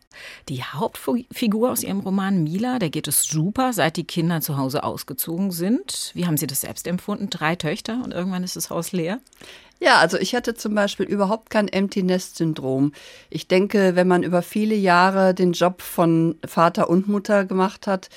Die 0.48 0.64
Hauptfigur 0.64 1.72
aus 1.72 1.84
Ihrem 1.84 2.00
Roman 2.00 2.44
Mila, 2.44 2.80
der 2.80 2.90
geht 2.90 3.08
es 3.08 3.24
super, 3.24 3.74
seit 3.74 3.98
die 3.98 4.06
Kinder 4.06 4.42
zu 4.42 4.58
Hause 4.58 4.84
ausgezogen 4.84 5.52
sind. 5.52 6.12
Wie 6.14 6.26
haben 6.26 6.38
Sie 6.38 6.48
das 6.48 6.62
selbst 6.62 6.88
empfunden? 6.88 7.30
Drei 7.30 7.56
Töchter 7.56 8.02
und 8.04 8.14
irgendwann 8.14 8.44
ist 8.44 8.56
das 8.56 8.70
Haus 8.70 8.92
leer? 8.92 9.20
Ja, 9.84 9.98
also 9.98 10.18
ich 10.18 10.34
hatte 10.34 10.54
zum 10.54 10.76
Beispiel 10.76 11.06
überhaupt 11.06 11.50
kein 11.50 11.68
Empty 11.68 12.04
Nest 12.04 12.38
Syndrom. 12.38 12.94
Ich 13.30 13.50
denke, 13.50 13.98
wenn 13.98 14.08
man 14.08 14.24
über 14.24 14.42
viele 14.42 14.76
Jahre 14.76 15.34
den 15.34 15.52
Job 15.52 15.82
von 15.82 16.38
Vater 16.48 16.90
und 16.90 17.10
Mutter 17.10 17.44
gemacht 17.44 17.86
hat, 17.86 18.08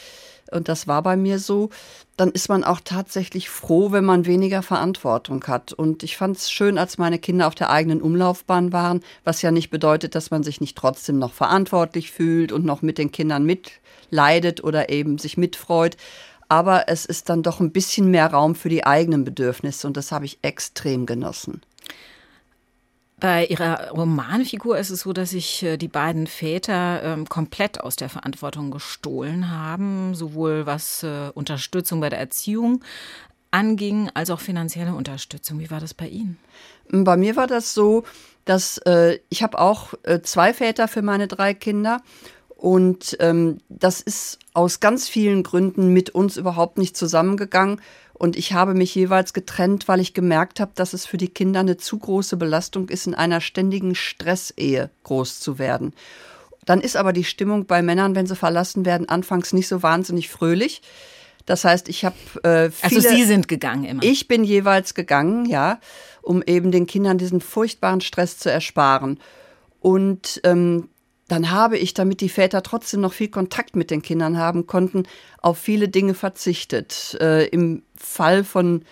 und 0.52 0.68
das 0.68 0.86
war 0.86 1.02
bei 1.02 1.16
mir 1.16 1.40
so, 1.40 1.70
dann 2.16 2.30
ist 2.30 2.48
man 2.48 2.62
auch 2.62 2.78
tatsächlich 2.84 3.50
froh, 3.50 3.90
wenn 3.90 4.04
man 4.04 4.26
weniger 4.26 4.62
Verantwortung 4.62 5.42
hat. 5.48 5.72
Und 5.72 6.04
ich 6.04 6.16
fand 6.16 6.36
es 6.36 6.52
schön, 6.52 6.78
als 6.78 6.98
meine 6.98 7.18
Kinder 7.18 7.48
auf 7.48 7.56
der 7.56 7.70
eigenen 7.70 8.00
Umlaufbahn 8.00 8.72
waren, 8.72 9.02
was 9.24 9.42
ja 9.42 9.50
nicht 9.50 9.70
bedeutet, 9.70 10.14
dass 10.14 10.30
man 10.30 10.44
sich 10.44 10.60
nicht 10.60 10.78
trotzdem 10.78 11.18
noch 11.18 11.32
verantwortlich 11.32 12.12
fühlt 12.12 12.52
und 12.52 12.64
noch 12.64 12.80
mit 12.80 12.96
den 12.96 13.10
Kindern 13.10 13.44
mitleidet 13.44 14.62
oder 14.62 14.88
eben 14.88 15.18
sich 15.18 15.36
mitfreut 15.36 15.96
aber 16.48 16.88
es 16.88 17.04
ist 17.06 17.28
dann 17.28 17.42
doch 17.42 17.60
ein 17.60 17.72
bisschen 17.72 18.10
mehr 18.10 18.32
Raum 18.32 18.54
für 18.54 18.68
die 18.68 18.84
eigenen 18.84 19.24
Bedürfnisse 19.24 19.86
und 19.86 19.96
das 19.96 20.12
habe 20.12 20.24
ich 20.24 20.38
extrem 20.42 21.06
genossen. 21.06 21.62
Bei 23.18 23.46
ihrer 23.46 23.90
Romanfigur 23.92 24.76
ist 24.76 24.90
es 24.90 25.00
so, 25.00 25.14
dass 25.14 25.30
sich 25.30 25.62
äh, 25.62 25.78
die 25.78 25.88
beiden 25.88 26.26
Väter 26.26 27.02
ähm, 27.02 27.26
komplett 27.26 27.80
aus 27.80 27.96
der 27.96 28.10
Verantwortung 28.10 28.70
gestohlen 28.70 29.50
haben, 29.50 30.14
sowohl 30.14 30.66
was 30.66 31.02
äh, 31.02 31.30
Unterstützung 31.32 32.00
bei 32.00 32.10
der 32.10 32.18
Erziehung 32.18 32.84
anging, 33.50 34.10
als 34.12 34.28
auch 34.28 34.40
finanzielle 34.40 34.94
Unterstützung. 34.94 35.60
Wie 35.60 35.70
war 35.70 35.80
das 35.80 35.94
bei 35.94 36.08
Ihnen? 36.08 36.38
Bei 36.90 37.16
mir 37.16 37.36
war 37.36 37.46
das 37.46 37.72
so, 37.72 38.04
dass 38.44 38.78
äh, 38.78 39.18
ich 39.30 39.42
habe 39.42 39.58
auch 39.58 39.94
äh, 40.02 40.20
zwei 40.20 40.52
Väter 40.52 40.86
für 40.86 41.00
meine 41.00 41.26
drei 41.26 41.54
Kinder 41.54 42.02
und 42.56 43.18
ähm, 43.20 43.58
das 43.68 44.00
ist 44.00 44.38
aus 44.54 44.80
ganz 44.80 45.08
vielen 45.08 45.42
Gründen 45.42 45.92
mit 45.92 46.10
uns 46.10 46.38
überhaupt 46.38 46.78
nicht 46.78 46.96
zusammengegangen. 46.96 47.82
Und 48.14 48.34
ich 48.34 48.54
habe 48.54 48.72
mich 48.72 48.94
jeweils 48.94 49.34
getrennt, 49.34 49.88
weil 49.88 50.00
ich 50.00 50.14
gemerkt 50.14 50.58
habe, 50.58 50.72
dass 50.74 50.94
es 50.94 51.04
für 51.04 51.18
die 51.18 51.28
Kinder 51.28 51.60
eine 51.60 51.76
zu 51.76 51.98
große 51.98 52.38
Belastung 52.38 52.88
ist, 52.88 53.06
in 53.06 53.14
einer 53.14 53.42
ständigen 53.42 53.94
Stressehe 53.94 54.88
groß 55.04 55.38
zu 55.38 55.58
werden. 55.58 55.92
Dann 56.64 56.80
ist 56.80 56.96
aber 56.96 57.12
die 57.12 57.24
Stimmung 57.24 57.66
bei 57.66 57.82
Männern, 57.82 58.14
wenn 58.14 58.26
sie 58.26 58.34
verlassen 58.34 58.86
werden, 58.86 59.06
anfangs 59.08 59.52
nicht 59.52 59.68
so 59.68 59.82
wahnsinnig 59.82 60.30
fröhlich. 60.30 60.80
Das 61.44 61.64
heißt, 61.64 61.90
ich 61.90 62.06
habe 62.06 62.16
äh, 62.42 62.70
viele, 62.70 62.96
Also 62.96 63.00
Sie 63.00 63.24
sind 63.24 63.48
gegangen 63.48 63.84
immer. 63.84 64.02
Ich 64.02 64.28
bin 64.28 64.44
jeweils 64.44 64.94
gegangen, 64.94 65.44
ja, 65.44 65.78
um 66.22 66.42
eben 66.42 66.72
den 66.72 66.86
Kindern 66.86 67.18
diesen 67.18 67.42
furchtbaren 67.42 68.00
Stress 68.00 68.38
zu 68.38 68.50
ersparen. 68.50 69.20
Und 69.80 70.40
ähm, 70.42 70.88
dann 71.28 71.50
habe 71.50 71.76
ich, 71.76 71.94
damit 71.94 72.20
die 72.20 72.28
Väter 72.28 72.62
trotzdem 72.62 73.00
noch 73.00 73.12
viel 73.12 73.28
Kontakt 73.28 73.74
mit 73.74 73.90
den 73.90 74.02
Kindern 74.02 74.38
haben 74.38 74.66
konnten, 74.66 75.04
auf 75.40 75.58
viele 75.58 75.88
Dinge 75.88 76.14
verzichtet. 76.14 77.16
Äh, 77.20 77.46
Im 77.48 77.82
Fall 77.96 78.44
von, 78.44 78.82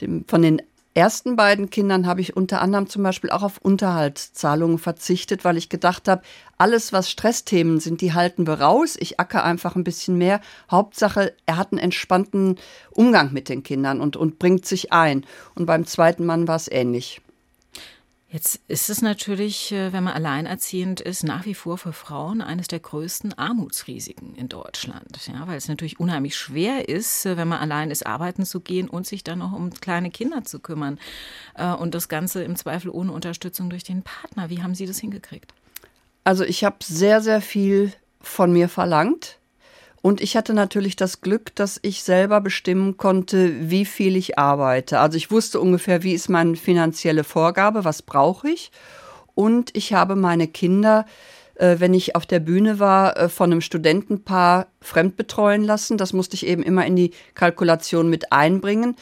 dem, 0.00 0.24
von 0.26 0.42
den 0.42 0.60
ersten 0.92 1.36
beiden 1.36 1.70
Kindern 1.70 2.06
habe 2.06 2.20
ich 2.20 2.36
unter 2.36 2.60
anderem 2.60 2.88
zum 2.88 3.02
Beispiel 3.02 3.30
auch 3.30 3.42
auf 3.42 3.58
Unterhaltszahlungen 3.58 4.78
verzichtet, 4.78 5.44
weil 5.44 5.56
ich 5.56 5.68
gedacht 5.68 6.08
habe, 6.08 6.22
alles, 6.58 6.92
was 6.92 7.10
Stressthemen 7.10 7.80
sind, 7.80 8.00
die 8.00 8.12
halten 8.12 8.46
wir 8.46 8.60
raus. 8.60 8.96
Ich 8.98 9.20
acker 9.20 9.44
einfach 9.44 9.76
ein 9.76 9.84
bisschen 9.84 10.18
mehr. 10.18 10.40
Hauptsache, 10.70 11.34
er 11.46 11.56
hat 11.56 11.72
einen 11.72 11.78
entspannten 11.78 12.56
Umgang 12.90 13.32
mit 13.32 13.48
den 13.48 13.62
Kindern 13.62 14.00
und, 14.00 14.16
und 14.16 14.38
bringt 14.38 14.66
sich 14.66 14.92
ein. 14.92 15.24
Und 15.54 15.66
beim 15.66 15.86
zweiten 15.86 16.26
Mann 16.26 16.48
war 16.48 16.56
es 16.56 16.70
ähnlich. 16.70 17.22
Jetzt 18.32 18.60
ist 18.68 18.90
es 18.90 19.02
natürlich, 19.02 19.72
äh, 19.72 19.92
wenn 19.92 20.04
man 20.04 20.14
alleinerziehend 20.14 21.00
ist, 21.00 21.24
nach 21.24 21.46
wie 21.46 21.54
vor 21.54 21.78
für 21.78 21.92
Frauen 21.92 22.40
eines 22.40 22.68
der 22.68 22.78
größten 22.78 23.36
Armutsrisiken 23.36 24.36
in 24.36 24.48
Deutschland. 24.48 25.26
Ja, 25.26 25.48
weil 25.48 25.56
es 25.56 25.66
natürlich 25.66 25.98
unheimlich 25.98 26.36
schwer 26.36 26.88
ist, 26.88 27.26
äh, 27.26 27.36
wenn 27.36 27.48
man 27.48 27.58
allein 27.58 27.90
ist, 27.90 28.06
arbeiten 28.06 28.46
zu 28.46 28.60
gehen 28.60 28.88
und 28.88 29.04
sich 29.04 29.24
dann 29.24 29.40
noch 29.40 29.52
um 29.52 29.70
kleine 29.70 30.10
Kinder 30.10 30.44
zu 30.44 30.60
kümmern. 30.60 31.00
Äh, 31.56 31.72
und 31.72 31.92
das 31.92 32.08
Ganze 32.08 32.44
im 32.44 32.54
Zweifel 32.54 32.90
ohne 32.90 33.10
Unterstützung 33.10 33.68
durch 33.68 33.82
den 33.82 34.04
Partner. 34.04 34.48
Wie 34.48 34.62
haben 34.62 34.76
Sie 34.76 34.86
das 34.86 35.00
hingekriegt? 35.00 35.52
Also 36.22 36.44
ich 36.44 36.62
habe 36.62 36.76
sehr, 36.84 37.20
sehr 37.22 37.40
viel 37.40 37.92
von 38.20 38.52
mir 38.52 38.68
verlangt. 38.68 39.39
Und 40.02 40.20
ich 40.22 40.36
hatte 40.36 40.54
natürlich 40.54 40.96
das 40.96 41.20
Glück, 41.20 41.54
dass 41.54 41.78
ich 41.82 42.02
selber 42.02 42.40
bestimmen 42.40 42.96
konnte, 42.96 43.70
wie 43.70 43.84
viel 43.84 44.16
ich 44.16 44.38
arbeite. 44.38 44.98
Also 44.98 45.18
ich 45.18 45.30
wusste 45.30 45.60
ungefähr, 45.60 46.02
wie 46.02 46.14
ist 46.14 46.30
meine 46.30 46.56
finanzielle 46.56 47.22
Vorgabe, 47.22 47.84
was 47.84 48.00
brauche 48.00 48.48
ich. 48.48 48.70
Und 49.34 49.76
ich 49.76 49.92
habe 49.92 50.16
meine 50.16 50.48
Kinder, 50.48 51.04
äh, 51.56 51.76
wenn 51.78 51.92
ich 51.92 52.16
auf 52.16 52.24
der 52.24 52.40
Bühne 52.40 52.78
war, 52.78 53.16
äh, 53.16 53.28
von 53.28 53.52
einem 53.52 53.60
Studentenpaar 53.60 54.68
fremdbetreuen 54.80 55.64
lassen. 55.64 55.98
Das 55.98 56.14
musste 56.14 56.34
ich 56.34 56.46
eben 56.46 56.62
immer 56.62 56.86
in 56.86 56.96
die 56.96 57.12
Kalkulation 57.34 58.08
mit 58.08 58.32
einbringen. 58.32 58.96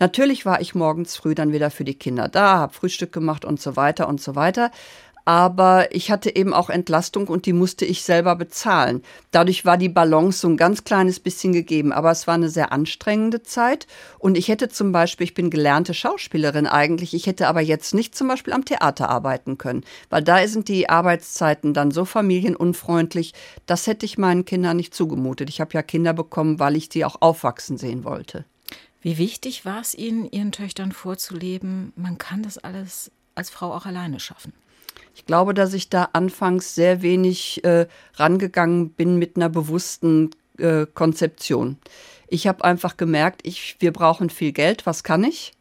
Natürlich 0.00 0.44
war 0.44 0.60
ich 0.60 0.74
morgens 0.74 1.16
früh 1.16 1.36
dann 1.36 1.52
wieder 1.52 1.70
für 1.70 1.84
die 1.84 1.94
Kinder 1.94 2.26
da, 2.26 2.58
habe 2.58 2.74
Frühstück 2.74 3.12
gemacht 3.12 3.44
und 3.44 3.60
so 3.60 3.76
weiter 3.76 4.08
und 4.08 4.20
so 4.20 4.34
weiter 4.34 4.72
aber 5.24 5.94
ich 5.94 6.10
hatte 6.10 6.34
eben 6.34 6.52
auch 6.52 6.70
Entlastung 6.70 7.28
und 7.28 7.46
die 7.46 7.52
musste 7.52 7.84
ich 7.84 8.02
selber 8.02 8.36
bezahlen. 8.36 9.02
Dadurch 9.30 9.64
war 9.64 9.76
die 9.76 9.88
Balance 9.88 10.40
so 10.40 10.48
ein 10.48 10.56
ganz 10.56 10.84
kleines 10.84 11.20
bisschen 11.20 11.52
gegeben, 11.52 11.92
aber 11.92 12.10
es 12.10 12.26
war 12.26 12.34
eine 12.34 12.48
sehr 12.48 12.72
anstrengende 12.72 13.42
Zeit 13.42 13.86
und 14.18 14.36
ich 14.36 14.48
hätte 14.48 14.68
zum 14.68 14.92
Beispiel, 14.92 15.24
ich 15.24 15.34
bin 15.34 15.50
gelernte 15.50 15.94
Schauspielerin 15.94 16.66
eigentlich, 16.66 17.14
ich 17.14 17.26
hätte 17.26 17.48
aber 17.48 17.60
jetzt 17.60 17.94
nicht 17.94 18.14
zum 18.14 18.28
Beispiel 18.28 18.52
am 18.52 18.64
Theater 18.64 19.08
arbeiten 19.08 19.58
können, 19.58 19.84
weil 20.10 20.22
da 20.22 20.46
sind 20.46 20.68
die 20.68 20.88
Arbeitszeiten 20.88 21.74
dann 21.74 21.90
so 21.90 22.04
familienunfreundlich, 22.04 23.34
das 23.66 23.86
hätte 23.86 24.06
ich 24.06 24.18
meinen 24.18 24.44
Kindern 24.44 24.76
nicht 24.76 24.94
zugemutet. 24.94 25.48
Ich 25.48 25.60
habe 25.60 25.74
ja 25.74 25.82
Kinder 25.82 26.12
bekommen, 26.12 26.58
weil 26.58 26.76
ich 26.76 26.88
die 26.88 27.04
auch 27.04 27.16
aufwachsen 27.20 27.78
sehen 27.78 28.04
wollte. 28.04 28.44
Wie 29.00 29.18
wichtig 29.18 29.64
war 29.64 29.80
es 29.80 29.94
Ihnen, 29.94 30.30
Ihren 30.30 30.52
Töchtern 30.52 30.92
vorzuleben, 30.92 31.92
man 31.96 32.18
kann 32.18 32.42
das 32.42 32.58
alles 32.58 33.10
als 33.34 33.50
Frau 33.50 33.72
auch 33.72 33.86
alleine 33.86 34.20
schaffen? 34.20 34.52
Ich 35.14 35.26
glaube, 35.26 35.54
dass 35.54 35.74
ich 35.74 35.88
da 35.88 36.08
anfangs 36.12 36.74
sehr 36.74 37.02
wenig 37.02 37.64
äh, 37.64 37.86
rangegangen 38.14 38.90
bin 38.90 39.18
mit 39.18 39.36
einer 39.36 39.48
bewussten 39.48 40.30
äh, 40.58 40.86
Konzeption. 40.92 41.78
Ich 42.28 42.46
habe 42.46 42.64
einfach 42.64 42.96
gemerkt, 42.96 43.42
ich, 43.44 43.76
wir 43.80 43.92
brauchen 43.92 44.30
viel 44.30 44.52
Geld, 44.52 44.86
was 44.86 45.04
kann 45.04 45.22
ich? 45.22 45.52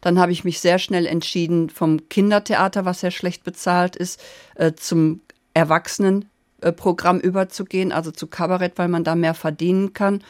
Dann 0.00 0.18
habe 0.18 0.32
ich 0.32 0.44
mich 0.44 0.60
sehr 0.60 0.78
schnell 0.78 1.06
entschieden, 1.06 1.70
vom 1.70 2.08
Kindertheater, 2.08 2.84
was 2.84 3.00
sehr 3.00 3.10
schlecht 3.10 3.44
bezahlt 3.44 3.96
ist, 3.96 4.22
äh, 4.54 4.72
zum 4.74 5.20
Erwachsenenprogramm 5.54 7.20
überzugehen, 7.20 7.92
also 7.92 8.10
zu 8.10 8.26
Kabarett, 8.26 8.78
weil 8.78 8.88
man 8.88 9.04
da 9.04 9.14
mehr 9.14 9.34
verdienen 9.34 9.92
kann. 9.92 10.22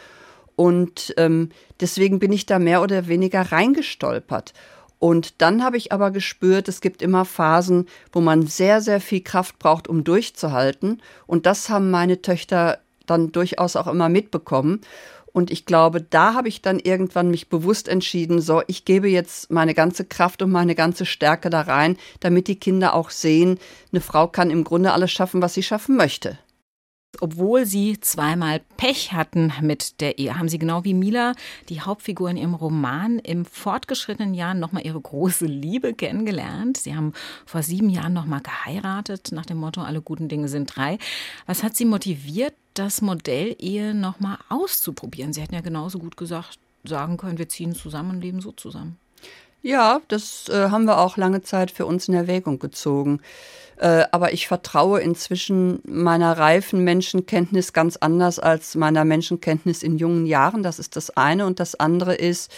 Und 0.57 1.15
ähm, 1.19 1.51
deswegen 1.81 2.19
bin 2.19 2.33
ich 2.33 2.47
da 2.47 2.59
mehr 2.59 2.83
oder 2.83 3.09
weniger 3.09 3.43
reingestolpert. 3.53 4.55
Und 5.07 5.41
dann 5.41 5.63
habe 5.63 5.77
ich 5.77 5.93
aber 5.93 6.11
gespürt, 6.11 6.67
es 6.67 6.81
gibt 6.81 7.01
immer 7.01 7.25
Phasen, 7.25 7.87
wo 8.11 8.21
man 8.21 8.49
sehr, 8.49 8.81
sehr 8.81 9.01
viel 9.01 9.21
Kraft 9.21 9.57
braucht, 9.61 9.87
um 9.87 10.03
durchzuhalten. 10.03 11.01
Und 11.29 11.47
das 11.47 11.69
haben 11.69 11.93
meine 11.93 12.23
Töchter 12.23 12.81
dann 13.07 13.31
durchaus 13.31 13.77
auch 13.77 13.87
immer 13.87 14.09
mitbekommen. 14.09 14.81
Und 15.33 15.53
ich 15.53 15.65
glaube, 15.65 16.03
da 16.03 16.35
habe 16.35 16.49
ich 16.49 16.61
dann 16.61 16.81
irgendwann 16.81 17.31
mich 17.31 17.49
bewusst 17.49 17.87
entschieden, 17.87 18.41
so, 18.41 18.65
ich 18.67 18.85
gebe 18.85 19.09
jetzt 19.09 19.49
meine 19.49 19.75
ganze 19.75 20.05
Kraft 20.05 20.43
und 20.43 20.51
meine 20.51 20.75
ganze 20.75 21.07
Stärke 21.07 21.51
da 21.51 21.61
rein, 21.61 21.97
damit 22.19 22.49
die 22.49 22.59
Kinder 22.59 22.93
auch 22.93 23.11
sehen, 23.11 23.61
eine 23.93 24.01
Frau 24.01 24.27
kann 24.27 24.51
im 24.51 24.65
Grunde 24.65 24.93
alles 24.93 25.13
schaffen, 25.13 25.41
was 25.41 25.55
sie 25.55 25.63
schaffen 25.63 25.97
möchte. 25.97 26.37
Obwohl 27.21 27.67
sie 27.67 28.01
zweimal 28.01 28.61
Pech 28.77 29.13
hatten 29.13 29.53
mit 29.61 30.01
der 30.01 30.19
Ehe, 30.19 30.39
haben 30.39 30.49
sie 30.49 30.59
genau 30.59 30.85
wie 30.85 30.95
Mila, 30.95 31.35
die 31.69 31.81
Hauptfigur 31.81 32.31
in 32.31 32.37
ihrem 32.37 32.55
Roman, 32.55 33.19
im 33.19 33.45
fortgeschrittenen 33.45 34.35
Jahren 34.35 34.59
nochmal 34.59 34.85
ihre 34.87 35.01
große 35.01 35.47
Liebe 35.47 35.95
kennengelernt. 35.95 36.77
Sie 36.77 36.95
haben 36.95 37.13
vor 37.45 37.63
sieben 37.63 37.91
Jahren 37.91 38.13
nochmal 38.13 38.41
geheiratet, 38.41 39.31
nach 39.33 39.47
dem 39.47 39.59
Motto, 39.59 39.83
alle 39.83 40.01
guten 40.01 40.29
Dinge 40.29 40.49
sind 40.49 40.77
drei. 40.77 40.99
Was 41.47 41.63
hat 41.63 41.77
sie 41.77 41.85
motiviert, 41.85 42.55
das 42.75 43.01
Modell 43.01 43.57
Ehe 43.59 43.95
nochmal 43.95 44.39
auszuprobieren? 44.49 45.33
Sie 45.33 45.41
hätten 45.41 45.55
ja 45.55 45.61
genauso 45.63 45.99
gut 45.99 46.17
gesagt, 46.17 46.59
sagen 46.85 47.17
können, 47.17 47.39
wir 47.39 47.49
ziehen 47.49 47.75
zusammen 47.75 48.11
und 48.11 48.21
leben 48.21 48.41
so 48.41 48.53
zusammen. 48.53 48.99
Ja, 49.63 50.01
das 50.09 50.49
äh, 50.49 50.71
haben 50.71 50.85
wir 50.85 50.99
auch 50.99 51.17
lange 51.17 51.43
Zeit 51.43 51.73
für 51.73 51.87
uns 51.87 52.07
in 52.07 52.15
Erwägung 52.15 52.61
gezogen. 52.61 53.21
Äh, 53.79 54.05
aber 54.11 54.33
ich 54.33 54.49
vertraue 54.49 55.01
inzwischen 55.01 55.81
meiner 55.87 56.39
reifen 56.39 56.83
Menschenkenntnis 56.85 57.73
ganz 57.73 57.97
anders 57.97 58.39
als 58.39 58.75
meiner 58.75 59.05
Menschenkenntnis 59.05 59.83
in 59.83 59.99
jungen 59.99 60.27
Jahren. 60.27 60.63
Das 60.63 60.79
ist 60.79 60.97
das 60.97 61.17
eine. 61.17 61.47
Und 61.47 61.61
das 61.61 61.75
andere 61.75 62.15
ist, 62.15 62.51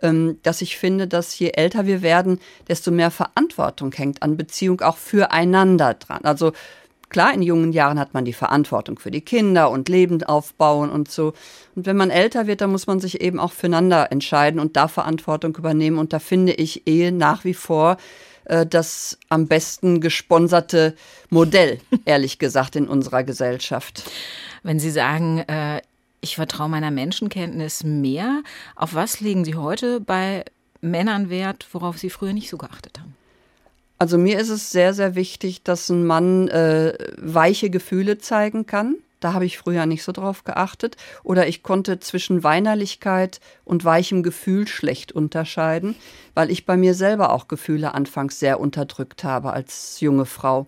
ähm, 0.00 0.38
dass 0.42 0.62
ich 0.62 0.78
finde, 0.78 1.06
dass 1.06 1.38
je 1.38 1.50
älter 1.50 1.86
wir 1.86 2.02
werden, 2.02 2.40
desto 2.68 2.90
mehr 2.90 3.10
Verantwortung 3.10 3.92
hängt 3.92 4.22
an 4.22 4.36
Beziehung 4.36 4.80
auch 4.80 4.96
füreinander 4.96 5.94
dran. 5.94 6.24
Also 6.24 6.52
Klar, 7.12 7.34
in 7.34 7.42
jungen 7.42 7.72
Jahren 7.72 7.98
hat 7.98 8.14
man 8.14 8.24
die 8.24 8.32
Verantwortung 8.32 8.98
für 8.98 9.10
die 9.10 9.20
Kinder 9.20 9.70
und 9.70 9.90
Leben 9.90 10.22
aufbauen 10.22 10.88
und 10.88 11.10
so. 11.10 11.34
Und 11.74 11.84
wenn 11.84 11.98
man 11.98 12.08
älter 12.08 12.46
wird, 12.46 12.62
dann 12.62 12.72
muss 12.72 12.86
man 12.86 13.00
sich 13.00 13.20
eben 13.20 13.38
auch 13.38 13.52
füreinander 13.52 14.10
entscheiden 14.10 14.58
und 14.58 14.78
da 14.78 14.88
Verantwortung 14.88 15.54
übernehmen. 15.54 15.98
Und 15.98 16.14
da 16.14 16.18
finde 16.18 16.54
ich 16.54 16.86
Ehe 16.86 17.12
nach 17.12 17.44
wie 17.44 17.52
vor 17.52 17.98
äh, 18.44 18.66
das 18.66 19.18
am 19.28 19.46
besten 19.46 20.00
gesponserte 20.00 20.94
Modell, 21.30 21.80
ehrlich 22.04 22.38
gesagt, 22.38 22.76
in 22.76 22.88
unserer 22.88 23.24
Gesellschaft. 23.24 24.10
Wenn 24.62 24.78
Sie 24.78 24.90
sagen, 24.90 25.38
äh, 25.40 25.82
ich 26.20 26.36
vertraue 26.36 26.68
meiner 26.68 26.90
Menschenkenntnis 26.90 27.84
mehr, 27.84 28.42
auf 28.76 28.94
was 28.94 29.20
legen 29.20 29.44
Sie 29.44 29.56
heute 29.56 30.00
bei 30.00 30.44
Männern 30.80 31.30
Wert, 31.30 31.66
worauf 31.72 31.98
Sie 31.98 32.10
früher 32.10 32.32
nicht 32.32 32.48
so 32.48 32.58
geachtet 32.58 32.98
haben? 33.00 33.16
Also 33.98 34.18
mir 34.18 34.40
ist 34.40 34.48
es 34.48 34.70
sehr, 34.70 34.94
sehr 34.94 35.14
wichtig, 35.14 35.62
dass 35.62 35.88
ein 35.88 36.04
Mann 36.04 36.48
äh, 36.48 36.92
weiche 37.18 37.70
Gefühle 37.70 38.18
zeigen 38.18 38.66
kann. 38.66 38.96
Da 39.22 39.32
habe 39.34 39.46
ich 39.46 39.58
früher 39.58 39.86
nicht 39.86 40.02
so 40.02 40.12
drauf 40.12 40.44
geachtet. 40.44 40.96
Oder 41.22 41.46
ich 41.46 41.62
konnte 41.62 42.00
zwischen 42.00 42.42
Weinerlichkeit 42.42 43.40
und 43.64 43.84
weichem 43.84 44.22
Gefühl 44.22 44.66
schlecht 44.66 45.12
unterscheiden, 45.12 45.94
weil 46.34 46.50
ich 46.50 46.66
bei 46.66 46.76
mir 46.76 46.94
selber 46.94 47.32
auch 47.32 47.48
Gefühle 47.48 47.94
anfangs 47.94 48.38
sehr 48.38 48.58
unterdrückt 48.60 49.24
habe 49.24 49.52
als 49.52 50.00
junge 50.00 50.26
Frau. 50.26 50.66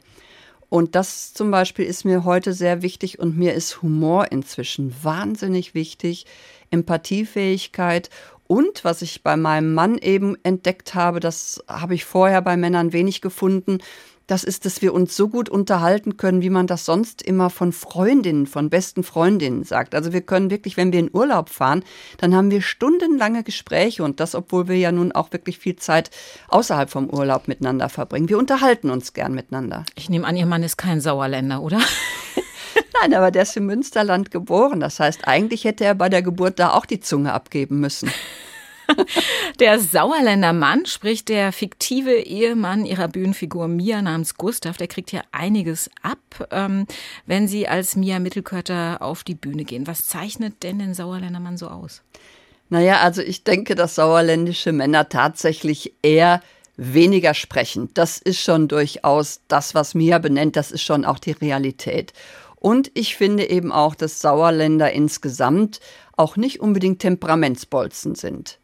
Und 0.68 0.94
das 0.94 1.34
zum 1.34 1.50
Beispiel 1.50 1.84
ist 1.84 2.04
mir 2.04 2.24
heute 2.24 2.52
sehr 2.52 2.82
wichtig 2.82 3.18
und 3.18 3.36
mir 3.36 3.54
ist 3.54 3.82
Humor 3.82 4.32
inzwischen 4.32 4.94
wahnsinnig 5.02 5.74
wichtig, 5.74 6.26
Empathiefähigkeit 6.70 8.10
Und 8.46 8.84
was 8.84 9.00
ich 9.00 9.22
bei 9.22 9.36
meinem 9.36 9.72
Mann 9.72 9.98
eben 9.98 10.36
entdeckt 10.42 10.94
habe, 10.94 11.20
das 11.20 11.62
habe 11.68 11.94
ich 11.94 12.04
vorher 12.04 12.42
bei 12.42 12.56
Männern 12.56 12.92
wenig 12.92 13.20
gefunden, 13.20 13.78
das 14.26 14.44
ist, 14.44 14.64
dass 14.64 14.80
wir 14.82 14.94
uns 14.94 15.16
so 15.16 15.28
gut 15.28 15.48
unterhalten 15.48 16.16
können, 16.16 16.42
wie 16.42 16.50
man 16.50 16.66
das 16.66 16.84
sonst 16.84 17.22
immer 17.22 17.50
von 17.50 17.72
Freundinnen, 17.72 18.46
von 18.46 18.70
besten 18.70 19.02
Freundinnen 19.02 19.64
sagt. 19.64 19.94
Also 19.94 20.12
wir 20.12 20.22
können 20.22 20.50
wirklich, 20.50 20.76
wenn 20.76 20.92
wir 20.92 21.00
in 21.00 21.10
Urlaub 21.12 21.50
fahren, 21.50 21.84
dann 22.18 22.34
haben 22.34 22.50
wir 22.50 22.62
stundenlange 22.62 23.42
Gespräche 23.42 24.02
und 24.02 24.20
das, 24.20 24.34
obwohl 24.34 24.68
wir 24.68 24.76
ja 24.76 24.92
nun 24.92 25.12
auch 25.12 25.32
wirklich 25.32 25.58
viel 25.58 25.76
Zeit 25.76 26.10
außerhalb 26.48 26.90
vom 26.90 27.10
Urlaub 27.10 27.48
miteinander 27.48 27.88
verbringen. 27.88 28.28
Wir 28.28 28.38
unterhalten 28.38 28.90
uns 28.90 29.12
gern 29.12 29.34
miteinander. 29.34 29.84
Ich 29.94 30.08
nehme 30.08 30.26
an, 30.26 30.36
Ihr 30.36 30.46
Mann 30.46 30.62
ist 30.62 30.76
kein 30.76 31.00
Sauerländer, 31.00 31.60
oder? 31.60 31.80
Nein, 33.02 33.14
aber 33.14 33.30
der 33.30 33.42
ist 33.42 33.56
im 33.56 33.66
Münsterland 33.66 34.30
geboren. 34.30 34.80
Das 34.80 35.00
heißt, 35.00 35.26
eigentlich 35.28 35.64
hätte 35.64 35.84
er 35.84 35.94
bei 35.94 36.08
der 36.08 36.22
Geburt 36.22 36.58
da 36.58 36.72
auch 36.72 36.86
die 36.86 37.00
Zunge 37.00 37.32
abgeben 37.32 37.80
müssen. 37.80 38.10
Der 39.60 39.78
Sauerländer 39.78 40.52
Mann, 40.52 40.86
sprich 40.86 41.24
der 41.24 41.52
fiktive 41.52 42.14
Ehemann 42.14 42.84
ihrer 42.84 43.08
Bühnenfigur 43.08 43.68
Mia 43.68 44.02
namens 44.02 44.36
Gustav, 44.36 44.76
der 44.76 44.88
kriegt 44.88 45.12
ja 45.12 45.22
einiges 45.32 45.90
ab, 46.02 46.48
ähm, 46.50 46.86
wenn 47.26 47.48
sie 47.48 47.68
als 47.68 47.96
Mia 47.96 48.18
Mittelkötter 48.18 48.98
auf 49.00 49.24
die 49.24 49.34
Bühne 49.34 49.64
gehen. 49.64 49.86
Was 49.86 50.06
zeichnet 50.06 50.62
denn 50.62 50.78
den 50.78 50.94
Sauerländer 50.94 51.40
Mann 51.40 51.56
so 51.56 51.68
aus? 51.68 52.02
Naja, 52.68 53.00
also 53.00 53.22
ich 53.22 53.44
denke, 53.44 53.74
dass 53.74 53.94
sauerländische 53.94 54.72
Männer 54.72 55.08
tatsächlich 55.08 55.94
eher 56.02 56.42
weniger 56.76 57.34
sprechen. 57.34 57.90
Das 57.94 58.18
ist 58.18 58.40
schon 58.40 58.68
durchaus 58.68 59.40
das, 59.48 59.74
was 59.74 59.94
Mia 59.94 60.18
benennt, 60.18 60.56
das 60.56 60.72
ist 60.72 60.82
schon 60.82 61.04
auch 61.04 61.18
die 61.18 61.32
Realität. 61.32 62.12
Und 62.56 62.90
ich 62.94 63.16
finde 63.16 63.48
eben 63.48 63.72
auch, 63.72 63.94
dass 63.94 64.20
Sauerländer 64.20 64.90
insgesamt 64.92 65.80
auch 66.16 66.36
nicht 66.36 66.60
unbedingt 66.60 67.00
Temperamentsbolzen 67.00 68.14
sind. 68.14 68.58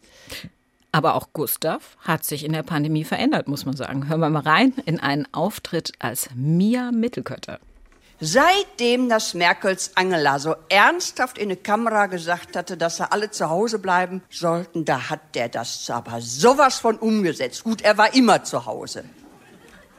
Aber 0.93 1.15
auch 1.15 1.29
Gustav 1.33 1.97
hat 2.01 2.25
sich 2.25 2.45
in 2.45 2.53
der 2.53 2.65
Pandemie 2.65 3.05
verändert, 3.05 3.47
muss 3.47 3.65
man 3.65 3.77
sagen. 3.77 4.09
Hören 4.09 4.21
wir 4.21 4.31
mal 4.31 4.43
rein 4.43 4.75
in 4.87 4.99
einen 4.99 5.27
Auftritt 5.33 5.93
als 6.01 6.31
Mia 6.35 6.91
Mittelkötter. 6.91 7.61
Seitdem 8.23 9.09
das 9.09 9.33
Merkels 9.33 9.93
Angela 9.95 10.39
so 10.39 10.55
ernsthaft 10.69 11.39
in 11.39 11.49
die 11.49 11.57
Kamera 11.57 12.05
gesagt 12.07 12.55
hatte, 12.55 12.77
dass 12.77 12.99
sie 12.99 13.11
alle 13.11 13.31
zu 13.31 13.49
Hause 13.49 13.79
bleiben 13.79 14.23
sollten, 14.29 14.85
da 14.85 15.09
hat 15.09 15.35
der 15.35 15.49
das 15.49 15.89
aber 15.89 16.21
sowas 16.21 16.81
von 16.81 16.99
umgesetzt. 16.99 17.65
Gut, 17.65 17.81
er 17.81 17.97
war 17.97 18.13
immer 18.13 18.45
zu 18.45 18.67
Hause. 18.67 19.05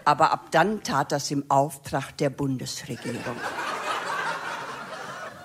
Aber 0.05 0.31
ab 0.31 0.51
dann 0.51 0.83
tat 0.83 1.11
das 1.11 1.31
im 1.31 1.45
Auftrag 1.49 2.15
der 2.17 2.29
Bundesregierung. 2.29 3.37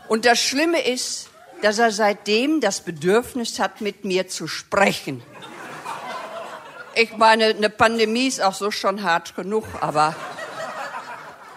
Und 0.08 0.26
das 0.26 0.38
Schlimme 0.38 0.86
ist, 0.86 1.30
dass 1.62 1.78
er 1.78 1.90
seitdem 1.90 2.60
das 2.60 2.80
Bedürfnis 2.80 3.58
hat, 3.58 3.80
mit 3.80 4.04
mir 4.04 4.28
zu 4.28 4.46
sprechen. 4.46 5.22
Ich 6.94 7.16
meine, 7.16 7.46
eine 7.46 7.70
Pandemie 7.70 8.26
ist 8.26 8.40
auch 8.40 8.54
so 8.54 8.70
schon 8.70 9.02
hart 9.02 9.36
genug, 9.36 9.64
aber 9.80 10.14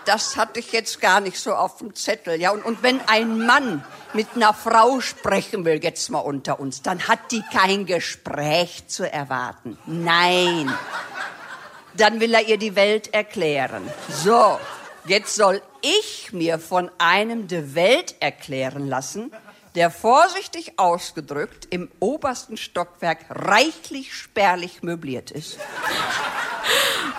das 0.06 0.38
hatte 0.38 0.60
ich 0.60 0.72
jetzt 0.72 1.02
gar 1.02 1.22
nicht 1.22 1.38
so 1.38 1.54
auf 1.54 1.78
dem 1.78 1.96
Zettel. 1.96 2.42
Ja, 2.42 2.52
und, 2.52 2.66
und 2.66 2.82
wenn 2.82 3.00
ein 3.08 3.46
Mann 3.46 3.84
mit 4.14 4.28
einer 4.36 4.54
Frau 4.54 5.02
sprechen 5.02 5.66
will, 5.66 5.84
jetzt 5.84 6.10
mal 6.10 6.20
unter 6.20 6.60
uns, 6.60 6.82
dann 6.82 7.08
hat 7.08 7.32
die 7.32 7.44
kein 7.54 7.86
Gespräch 7.86 8.88
zu 8.88 9.10
erwarten. 9.10 9.78
Nein. 9.86 10.74
Dann 11.96 12.20
will 12.20 12.34
er 12.34 12.42
ihr 12.42 12.58
die 12.58 12.76
Welt 12.76 13.14
erklären. 13.14 13.88
So, 14.10 14.60
jetzt 15.06 15.36
soll 15.36 15.62
ich 15.82 16.34
mir 16.34 16.60
von 16.60 16.90
einem 16.98 17.48
die 17.48 17.76
Welt 17.76 18.16
erklären 18.20 18.88
lassen, 18.88 19.32
der 19.76 19.92
vorsichtig 19.92 20.74
ausgedrückt 20.78 21.68
im 21.70 21.90
obersten 22.00 22.58
Stockwerk 22.58 23.20
reichlich 23.30 24.14
spärlich 24.14 24.84
möbliert 24.84 25.32
ist. 25.32 25.60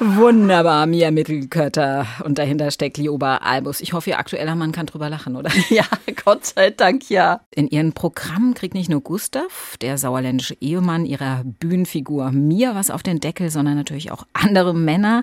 Wunderbar, 0.02 0.86
Mia 0.86 1.10
Mittelkötter. 1.10 2.06
Und 2.24 2.38
dahinter 2.38 2.70
steckt 2.70 2.96
Lioba 2.96 3.36
Albus. 3.36 3.82
Ich 3.82 3.92
hoffe, 3.92 4.10
Ihr 4.10 4.18
aktueller 4.18 4.54
Mann 4.54 4.72
kann 4.72 4.86
drüber 4.86 5.10
lachen, 5.10 5.36
oder? 5.36 5.50
Ja, 5.68 5.84
Gott 6.24 6.46
sei 6.46 6.70
Dank, 6.70 7.10
ja. 7.10 7.40
In 7.50 7.68
Ihren 7.68 7.92
Programmen 7.92 8.54
kriegt 8.54 8.74
nicht 8.74 8.88
nur 8.88 9.02
Gustav, 9.02 9.76
der 9.80 9.98
sauerländische 9.98 10.56
Ehemann 10.60 11.04
ihrer 11.04 11.42
Bühnenfigur 11.44 12.32
Mia, 12.32 12.74
was 12.74 12.90
auf 12.90 13.02
den 13.02 13.20
Deckel, 13.20 13.50
sondern 13.50 13.76
natürlich 13.76 14.10
auch 14.10 14.26
andere 14.32 14.74
Männer. 14.74 15.22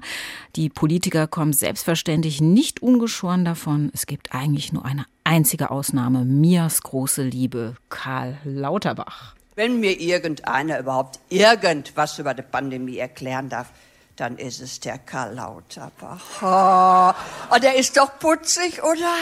Die 0.55 0.69
Politiker 0.69 1.27
kommen 1.27 1.53
selbstverständlich 1.53 2.39
nicht 2.39 2.81
ungeschoren 2.81 3.45
davon. 3.45 3.89
Es 3.93 4.05
gibt 4.05 4.33
eigentlich 4.35 4.73
nur 4.73 4.85
eine 4.85 5.05
einzige 5.27 5.71
Ausnahme. 5.71 6.23
Mias 6.23 6.81
große 6.81 7.21
Liebe, 7.21 7.75
Karl 7.89 8.37
Lauterbach. 8.45 9.35
Wenn 9.55 9.79
mir 9.79 9.99
irgendeiner 9.99 10.79
überhaupt 10.79 11.19
irgendwas 11.29 12.17
über 12.17 12.33
die 12.33 12.43
Pandemie 12.43 12.97
erklären 12.97 13.49
darf, 13.49 13.67
dann 14.15 14.37
ist 14.37 14.61
es 14.61 14.79
der 14.79 14.97
Karl 14.97 15.35
Lauterbach. 15.35 16.21
Oh, 16.41 17.55
oh 17.55 17.59
der 17.59 17.75
ist 17.75 17.97
doch 17.97 18.17
putzig, 18.19 18.81
oder? 18.81 19.13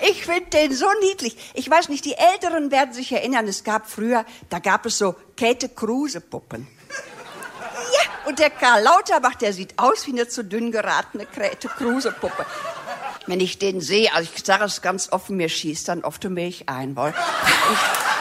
Ich 0.00 0.24
finde 0.24 0.50
den 0.50 0.74
so 0.74 0.86
niedlich. 1.02 1.36
Ich 1.54 1.70
weiß 1.70 1.90
nicht, 1.90 2.04
die 2.04 2.14
Älteren 2.14 2.70
werden 2.70 2.94
sich 2.94 3.12
erinnern, 3.12 3.46
es 3.46 3.62
gab 3.62 3.88
früher, 3.88 4.24
da 4.48 4.58
gab 4.58 4.86
es 4.86 4.98
so 4.98 5.14
Käthe 5.36 5.68
Kruse 5.68 6.20
Puppen. 6.20 6.66
Ja, 7.92 8.28
und 8.28 8.38
der 8.38 8.50
Karl 8.50 8.82
Lauterbach, 8.82 9.34
der 9.34 9.52
sieht 9.52 9.78
aus 9.78 10.06
wie 10.06 10.12
eine 10.12 10.26
zu 10.28 10.44
dünn 10.44 10.72
geratene 10.72 11.26
Käthe 11.26 11.68
Kruse 11.68 12.10
Puppe. 12.10 12.46
Wenn 13.26 13.40
ich 13.40 13.58
den 13.58 13.80
sehe, 13.80 14.12
also 14.12 14.28
ich 14.34 14.44
sage 14.44 14.64
es 14.64 14.82
ganz 14.82 15.10
offen, 15.10 15.36
mir 15.36 15.48
schießt 15.48 15.88
dann 15.88 16.04
oft 16.04 16.22
die 16.22 16.28
Milch 16.28 16.68
ein, 16.68 16.94
weil 16.94 17.12
ich 17.12 17.78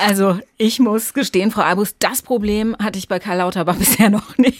Also 0.00 0.38
ich 0.58 0.80
muss 0.80 1.14
gestehen, 1.14 1.50
Frau 1.50 1.62
Albus, 1.62 1.94
das 1.98 2.20
Problem 2.22 2.76
hatte 2.82 2.98
ich 2.98 3.08
bei 3.08 3.18
Karl 3.18 3.38
Lauterbach 3.38 3.76
bisher 3.78 4.10
noch 4.10 4.36
nicht. 4.38 4.58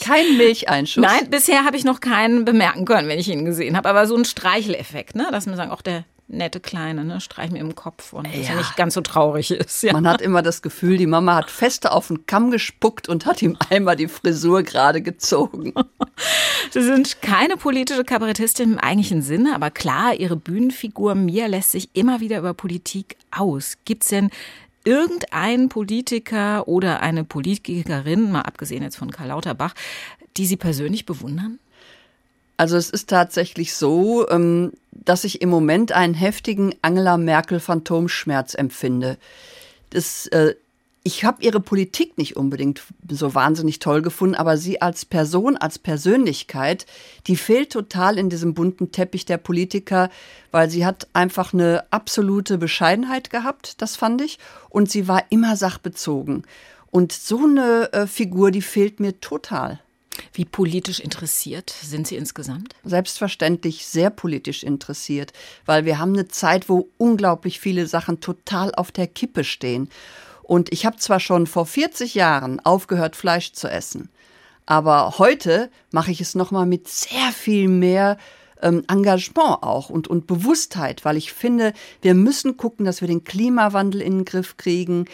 Kein 0.00 0.36
Milcheinschuss? 0.36 1.02
Nein, 1.02 1.28
bisher 1.30 1.64
habe 1.64 1.76
ich 1.76 1.84
noch 1.84 2.00
keinen 2.00 2.44
bemerken 2.44 2.84
können, 2.84 3.08
wenn 3.08 3.18
ich 3.18 3.28
ihn 3.28 3.44
gesehen 3.44 3.76
habe. 3.76 3.88
Aber 3.88 4.06
so 4.06 4.16
ein 4.16 4.24
Streicheleffekt, 4.24 5.14
ne? 5.14 5.28
dass 5.32 5.46
man 5.46 5.56
sagen, 5.56 5.70
auch 5.70 5.82
der 5.82 6.04
nette 6.28 6.60
Kleine, 6.60 7.04
ne? 7.04 7.20
streich 7.20 7.50
mir 7.50 7.60
im 7.60 7.74
Kopf 7.74 8.12
und 8.12 8.26
ja. 8.26 8.38
dass 8.38 8.48
er 8.48 8.56
nicht 8.56 8.76
ganz 8.76 8.94
so 8.94 9.00
traurig 9.00 9.50
ist. 9.50 9.82
Ja. 9.82 9.92
Man 9.92 10.08
hat 10.08 10.20
immer 10.20 10.42
das 10.42 10.62
Gefühl, 10.62 10.96
die 10.96 11.06
Mama 11.06 11.36
hat 11.36 11.50
feste 11.50 11.92
auf 11.92 12.08
den 12.08 12.26
Kamm 12.26 12.50
gespuckt 12.50 13.08
und 13.08 13.26
hat 13.26 13.42
ihm 13.42 13.56
einmal 13.70 13.96
die 13.96 14.08
Frisur 14.08 14.62
gerade 14.62 15.02
gezogen. 15.02 15.72
Sie 16.70 16.82
sind 16.82 17.22
keine 17.22 17.56
politische 17.56 18.04
Kabarettistin 18.04 18.72
im 18.72 18.78
eigentlichen 18.78 19.22
Sinne, 19.22 19.54
aber 19.54 19.70
klar, 19.70 20.14
ihre 20.14 20.36
Bühnenfigur 20.36 21.14
Mia 21.14 21.46
lässt 21.46 21.70
sich 21.70 21.90
immer 21.94 22.20
wieder 22.20 22.38
über 22.38 22.54
Politik 22.54 23.16
aus. 23.30 23.74
Gibt's 23.84 24.08
denn 24.08 24.30
irgendein 24.84 25.68
Politiker 25.68 26.66
oder 26.68 27.00
eine 27.00 27.24
Politikerin, 27.24 28.32
mal 28.32 28.42
abgesehen 28.42 28.82
jetzt 28.82 28.96
von 28.96 29.10
Karl 29.10 29.28
Lauterbach, 29.28 29.74
die 30.36 30.46
Sie 30.46 30.56
persönlich 30.56 31.06
bewundern? 31.06 31.58
Also 32.56 32.76
es 32.76 32.90
ist 32.90 33.10
tatsächlich 33.10 33.74
so, 33.74 34.28
ähm, 34.28 34.72
dass 34.90 35.24
ich 35.24 35.42
im 35.42 35.48
Moment 35.48 35.92
einen 35.92 36.14
heftigen 36.14 36.74
Angela 36.82 37.16
Merkel 37.16 37.60
Phantomschmerz 37.60 38.54
empfinde. 38.54 39.18
Das 39.90 40.26
äh, 40.28 40.54
ich 41.06 41.24
habe 41.24 41.40
ihre 41.44 41.60
Politik 41.60 42.18
nicht 42.18 42.34
unbedingt 42.34 42.82
so 43.08 43.32
wahnsinnig 43.32 43.78
toll 43.78 44.02
gefunden, 44.02 44.34
aber 44.34 44.56
sie 44.56 44.82
als 44.82 45.04
Person, 45.04 45.56
als 45.56 45.78
Persönlichkeit, 45.78 46.84
die 47.28 47.36
fehlt 47.36 47.70
total 47.70 48.18
in 48.18 48.28
diesem 48.28 48.54
bunten 48.54 48.90
Teppich 48.90 49.24
der 49.24 49.38
Politiker, 49.38 50.10
weil 50.50 50.68
sie 50.68 50.84
hat 50.84 51.06
einfach 51.12 51.54
eine 51.54 51.84
absolute 51.92 52.58
Bescheidenheit 52.58 53.30
gehabt, 53.30 53.80
das 53.82 53.94
fand 53.94 54.20
ich, 54.20 54.40
und 54.68 54.90
sie 54.90 55.06
war 55.06 55.22
immer 55.30 55.54
sachbezogen. 55.54 56.42
Und 56.90 57.12
so 57.12 57.38
eine 57.38 57.92
äh, 57.92 58.06
Figur, 58.08 58.50
die 58.50 58.62
fehlt 58.62 58.98
mir 58.98 59.20
total. 59.20 59.78
Wie 60.32 60.44
politisch 60.44 61.00
interessiert 61.00 61.70
sind 61.70 62.06
Sie 62.06 62.16
insgesamt? 62.16 62.74
Selbstverständlich 62.84 63.86
sehr 63.86 64.10
politisch 64.10 64.62
interessiert, 64.62 65.32
weil 65.64 65.84
wir 65.84 65.98
haben 65.98 66.12
eine 66.12 66.28
Zeit, 66.28 66.68
wo 66.68 66.88
unglaublich 66.98 67.60
viele 67.60 67.86
Sachen 67.86 68.20
total 68.20 68.74
auf 68.74 68.92
der 68.92 69.06
Kippe 69.06 69.44
stehen. 69.44 69.88
Und 70.42 70.72
ich 70.72 70.86
habe 70.86 70.96
zwar 70.96 71.20
schon 71.20 71.46
vor 71.46 71.66
40 71.66 72.14
Jahren 72.14 72.60
aufgehört, 72.60 73.16
Fleisch 73.16 73.52
zu 73.52 73.68
essen, 73.68 74.10
aber 74.66 75.18
heute 75.18 75.70
mache 75.92 76.10
ich 76.10 76.20
es 76.20 76.34
nochmal 76.34 76.66
mit 76.66 76.88
sehr 76.88 77.32
viel 77.32 77.68
mehr 77.68 78.18
ähm, 78.60 78.84
Engagement 78.88 79.62
auch 79.62 79.90
und, 79.90 80.08
und 80.08 80.26
Bewusstheit, 80.26 81.04
weil 81.04 81.16
ich 81.16 81.32
finde, 81.32 81.72
wir 82.02 82.14
müssen 82.14 82.56
gucken, 82.56 82.84
dass 82.84 83.00
wir 83.00 83.08
den 83.08 83.24
Klimawandel 83.24 84.00
in 84.00 84.18
den 84.18 84.24
Griff 84.24 84.56
kriegen. 84.56 85.06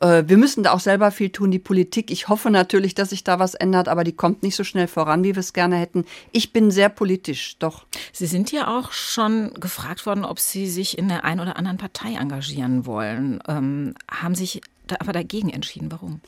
Äh, 0.00 0.24
wir 0.26 0.36
müssen 0.36 0.62
da 0.62 0.72
auch 0.72 0.80
selber 0.80 1.10
viel 1.10 1.30
tun, 1.30 1.50
die 1.50 1.58
Politik. 1.58 2.10
Ich 2.10 2.28
hoffe 2.28 2.50
natürlich, 2.50 2.94
dass 2.94 3.10
sich 3.10 3.24
da 3.24 3.38
was 3.38 3.54
ändert, 3.54 3.88
aber 3.88 4.04
die 4.04 4.12
kommt 4.12 4.42
nicht 4.42 4.56
so 4.56 4.64
schnell 4.64 4.86
voran, 4.86 5.24
wie 5.24 5.34
wir 5.34 5.40
es 5.40 5.52
gerne 5.52 5.76
hätten. 5.76 6.04
Ich 6.32 6.52
bin 6.52 6.70
sehr 6.70 6.88
politisch, 6.88 7.58
doch. 7.58 7.84
Sie 8.12 8.26
sind 8.26 8.52
ja 8.52 8.76
auch 8.76 8.92
schon 8.92 9.54
gefragt 9.54 10.06
worden, 10.06 10.24
ob 10.24 10.40
Sie 10.40 10.66
sich 10.68 10.98
in 10.98 11.08
der 11.08 11.24
einen 11.24 11.40
oder 11.40 11.56
anderen 11.56 11.78
Partei 11.78 12.14
engagieren 12.14 12.86
wollen. 12.86 13.40
Ähm, 13.48 13.94
haben 14.10 14.34
sich 14.34 14.60
da 14.86 14.96
aber 15.00 15.12
dagegen 15.12 15.50
entschieden. 15.50 15.90
Warum? 15.90 16.20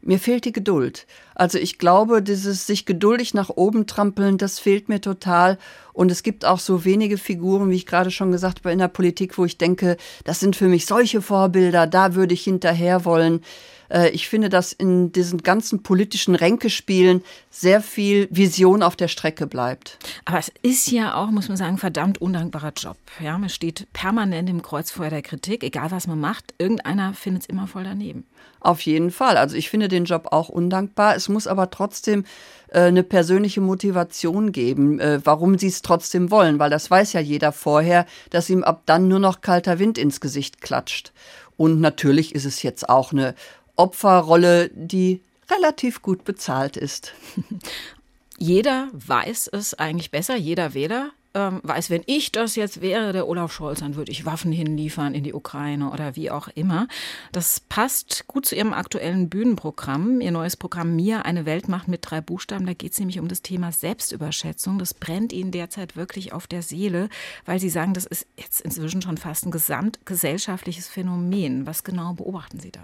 Mir 0.00 0.18
fehlt 0.18 0.44
die 0.44 0.52
Geduld. 0.52 1.06
Also 1.34 1.58
ich 1.58 1.78
glaube, 1.78 2.22
dieses 2.22 2.66
sich 2.66 2.86
geduldig 2.86 3.34
nach 3.34 3.50
oben 3.50 3.86
trampeln, 3.86 4.38
das 4.38 4.58
fehlt 4.58 4.88
mir 4.88 5.00
total. 5.00 5.58
Und 5.92 6.10
es 6.10 6.22
gibt 6.22 6.44
auch 6.44 6.60
so 6.60 6.84
wenige 6.84 7.18
Figuren, 7.18 7.70
wie 7.70 7.76
ich 7.76 7.86
gerade 7.86 8.12
schon 8.12 8.30
gesagt 8.30 8.60
habe, 8.60 8.72
in 8.72 8.78
der 8.78 8.88
Politik, 8.88 9.36
wo 9.38 9.44
ich 9.44 9.58
denke, 9.58 9.96
das 10.24 10.38
sind 10.38 10.54
für 10.54 10.68
mich 10.68 10.86
solche 10.86 11.20
Vorbilder, 11.20 11.86
da 11.88 12.14
würde 12.14 12.34
ich 12.34 12.44
hinterher 12.44 13.04
wollen. 13.04 13.42
Äh, 13.90 14.10
ich 14.10 14.28
finde, 14.28 14.48
dass 14.48 14.72
in 14.72 15.12
diesen 15.12 15.42
ganzen 15.42 15.82
politischen 15.82 16.34
Ränkespielen 16.34 17.22
sehr 17.50 17.80
viel 17.80 18.28
Vision 18.30 18.82
auf 18.82 18.96
der 18.96 19.08
Strecke 19.08 19.46
bleibt. 19.46 19.98
Aber 20.24 20.38
es 20.38 20.52
ist 20.62 20.90
ja 20.90 21.14
auch, 21.14 21.30
muss 21.30 21.48
man 21.48 21.56
sagen, 21.56 21.78
verdammt 21.78 22.20
undankbarer 22.20 22.72
Job. 22.76 22.96
Ja, 23.20 23.38
man 23.38 23.48
steht 23.48 23.86
permanent 23.92 24.48
im 24.48 24.62
Kreuzfeuer 24.62 25.10
der 25.10 25.22
Kritik, 25.22 25.64
egal 25.64 25.90
was 25.90 26.06
man 26.06 26.20
macht. 26.20 26.54
Irgendeiner 26.58 27.14
findet 27.14 27.42
es 27.42 27.48
immer 27.48 27.66
voll 27.66 27.84
daneben. 27.84 28.26
Auf 28.60 28.80
jeden 28.82 29.10
Fall. 29.10 29.36
Also 29.36 29.56
ich 29.56 29.70
finde 29.70 29.88
den 29.88 30.04
Job 30.04 30.28
auch 30.32 30.48
undankbar. 30.48 31.14
Es 31.14 31.28
muss 31.28 31.46
aber 31.46 31.70
trotzdem 31.70 32.24
äh, 32.68 32.80
eine 32.82 33.04
persönliche 33.04 33.60
Motivation 33.60 34.52
geben, 34.52 34.98
äh, 34.98 35.20
warum 35.24 35.58
sie 35.58 35.68
es 35.68 35.82
trotzdem 35.82 36.30
wollen, 36.30 36.58
weil 36.58 36.70
das 36.70 36.90
weiß 36.90 37.12
ja 37.12 37.20
jeder 37.20 37.52
vorher, 37.52 38.04
dass 38.30 38.50
ihm 38.50 38.64
ab 38.64 38.82
dann 38.86 39.08
nur 39.08 39.20
noch 39.20 39.40
kalter 39.40 39.78
Wind 39.78 39.96
ins 39.96 40.20
Gesicht 40.20 40.60
klatscht. 40.60 41.12
Und 41.56 41.80
natürlich 41.80 42.34
ist 42.34 42.44
es 42.44 42.62
jetzt 42.62 42.88
auch 42.88 43.12
eine 43.12 43.34
Opferrolle, 43.78 44.70
die 44.74 45.22
relativ 45.50 46.02
gut 46.02 46.24
bezahlt 46.24 46.76
ist. 46.76 47.14
Jeder 48.38 48.88
weiß 48.92 49.48
es 49.52 49.74
eigentlich 49.74 50.10
besser, 50.10 50.36
jeder 50.36 50.72
Wähler 50.72 51.10
ähm, 51.34 51.60
weiß, 51.62 51.90
wenn 51.90 52.02
ich 52.06 52.32
das 52.32 52.56
jetzt 52.56 52.80
wäre, 52.80 53.12
der 53.12 53.28
Olaf 53.28 53.52
Scholz, 53.52 53.80
dann 53.80 53.96
würde 53.96 54.10
ich 54.10 54.24
Waffen 54.24 54.50
hinliefern 54.50 55.14
in 55.14 55.24
die 55.24 55.34
Ukraine 55.34 55.90
oder 55.90 56.16
wie 56.16 56.30
auch 56.30 56.48
immer. 56.48 56.88
Das 57.32 57.60
passt 57.60 58.26
gut 58.26 58.46
zu 58.46 58.56
Ihrem 58.56 58.72
aktuellen 58.72 59.28
Bühnenprogramm, 59.28 60.20
Ihr 60.20 60.32
neues 60.32 60.56
Programm 60.56 60.96
Mir, 60.96 61.26
eine 61.26 61.46
Weltmacht 61.46 61.86
mit 61.86 62.00
drei 62.02 62.20
Buchstaben. 62.20 62.66
Da 62.66 62.72
geht 62.72 62.92
es 62.92 62.98
nämlich 62.98 63.20
um 63.20 63.28
das 63.28 63.42
Thema 63.42 63.72
Selbstüberschätzung. 63.72 64.78
Das 64.78 64.94
brennt 64.94 65.32
Ihnen 65.32 65.50
derzeit 65.50 65.96
wirklich 65.96 66.32
auf 66.32 66.46
der 66.46 66.62
Seele, 66.62 67.08
weil 67.44 67.60
Sie 67.60 67.70
sagen, 67.70 67.94
das 67.94 68.06
ist 68.06 68.26
jetzt 68.36 68.62
inzwischen 68.62 69.02
schon 69.02 69.18
fast 69.18 69.46
ein 69.46 69.50
gesamtgesellschaftliches 69.50 70.88
Phänomen. 70.88 71.66
Was 71.66 71.84
genau 71.84 72.14
beobachten 72.14 72.58
Sie 72.58 72.72
da? 72.72 72.80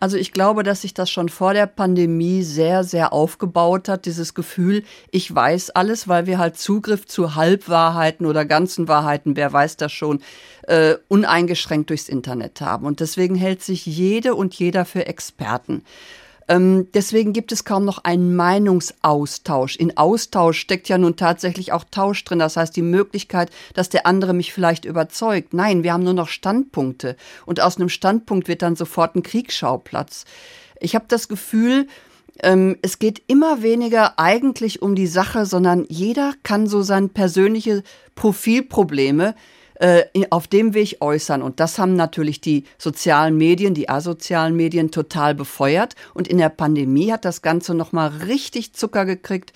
Also 0.00 0.16
ich 0.16 0.32
glaube, 0.32 0.62
dass 0.62 0.82
sich 0.82 0.94
das 0.94 1.10
schon 1.10 1.28
vor 1.28 1.54
der 1.54 1.66
Pandemie 1.66 2.42
sehr, 2.42 2.84
sehr 2.84 3.12
aufgebaut 3.12 3.88
hat, 3.88 4.06
dieses 4.06 4.34
Gefühl, 4.34 4.84
ich 5.10 5.34
weiß 5.34 5.70
alles, 5.70 6.08
weil 6.08 6.26
wir 6.26 6.38
halt 6.38 6.56
Zugriff 6.56 7.06
zu 7.06 7.34
Halbwahrheiten 7.34 8.26
oder 8.26 8.44
ganzen 8.44 8.88
Wahrheiten, 8.88 9.36
wer 9.36 9.52
weiß 9.52 9.76
das 9.76 9.92
schon, 9.92 10.20
äh, 10.62 10.94
uneingeschränkt 11.08 11.90
durchs 11.90 12.08
Internet 12.08 12.60
haben. 12.60 12.86
Und 12.86 13.00
deswegen 13.00 13.34
hält 13.34 13.62
sich 13.62 13.86
jede 13.86 14.34
und 14.34 14.54
jeder 14.54 14.84
für 14.84 15.06
Experten. 15.06 15.82
Ähm, 16.48 16.88
deswegen 16.94 17.32
gibt 17.34 17.52
es 17.52 17.64
kaum 17.64 17.84
noch 17.84 18.04
einen 18.04 18.34
Meinungsaustausch. 18.34 19.76
In 19.76 19.96
Austausch 19.96 20.58
steckt 20.58 20.88
ja 20.88 20.96
nun 20.96 21.16
tatsächlich 21.16 21.72
auch 21.72 21.84
Tausch 21.90 22.24
drin. 22.24 22.38
Das 22.38 22.56
heißt, 22.56 22.74
die 22.74 22.82
Möglichkeit, 22.82 23.50
dass 23.74 23.90
der 23.90 24.06
andere 24.06 24.32
mich 24.32 24.52
vielleicht 24.52 24.86
überzeugt. 24.86 25.52
Nein, 25.52 25.82
wir 25.82 25.92
haben 25.92 26.04
nur 26.04 26.14
noch 26.14 26.28
Standpunkte. 26.28 27.16
Und 27.44 27.60
aus 27.60 27.76
einem 27.76 27.90
Standpunkt 27.90 28.48
wird 28.48 28.62
dann 28.62 28.76
sofort 28.76 29.14
ein 29.14 29.22
Kriegsschauplatz. 29.22 30.24
Ich 30.80 30.94
habe 30.94 31.04
das 31.08 31.28
Gefühl, 31.28 31.86
ähm, 32.42 32.76
es 32.82 32.98
geht 32.98 33.22
immer 33.26 33.62
weniger 33.62 34.18
eigentlich 34.18 34.80
um 34.80 34.94
die 34.94 35.06
Sache, 35.06 35.44
sondern 35.44 35.84
jeder 35.88 36.32
kann 36.44 36.66
so 36.66 36.82
sein 36.82 37.10
persönliche 37.10 37.82
Profilprobleme 38.14 39.34
äh, 39.78 40.04
auf 40.30 40.46
dem 40.46 40.74
Weg 40.74 40.98
äußern. 41.00 41.42
Und 41.42 41.60
das 41.60 41.78
haben 41.78 41.94
natürlich 41.94 42.40
die 42.40 42.64
sozialen 42.78 43.36
Medien, 43.36 43.74
die 43.74 43.88
asozialen 43.88 44.56
Medien 44.56 44.90
total 44.90 45.34
befeuert. 45.34 45.94
Und 46.14 46.28
in 46.28 46.38
der 46.38 46.48
Pandemie 46.48 47.12
hat 47.12 47.24
das 47.24 47.42
Ganze 47.42 47.74
nochmal 47.74 48.08
richtig 48.26 48.72
Zucker 48.74 49.04
gekriegt, 49.04 49.52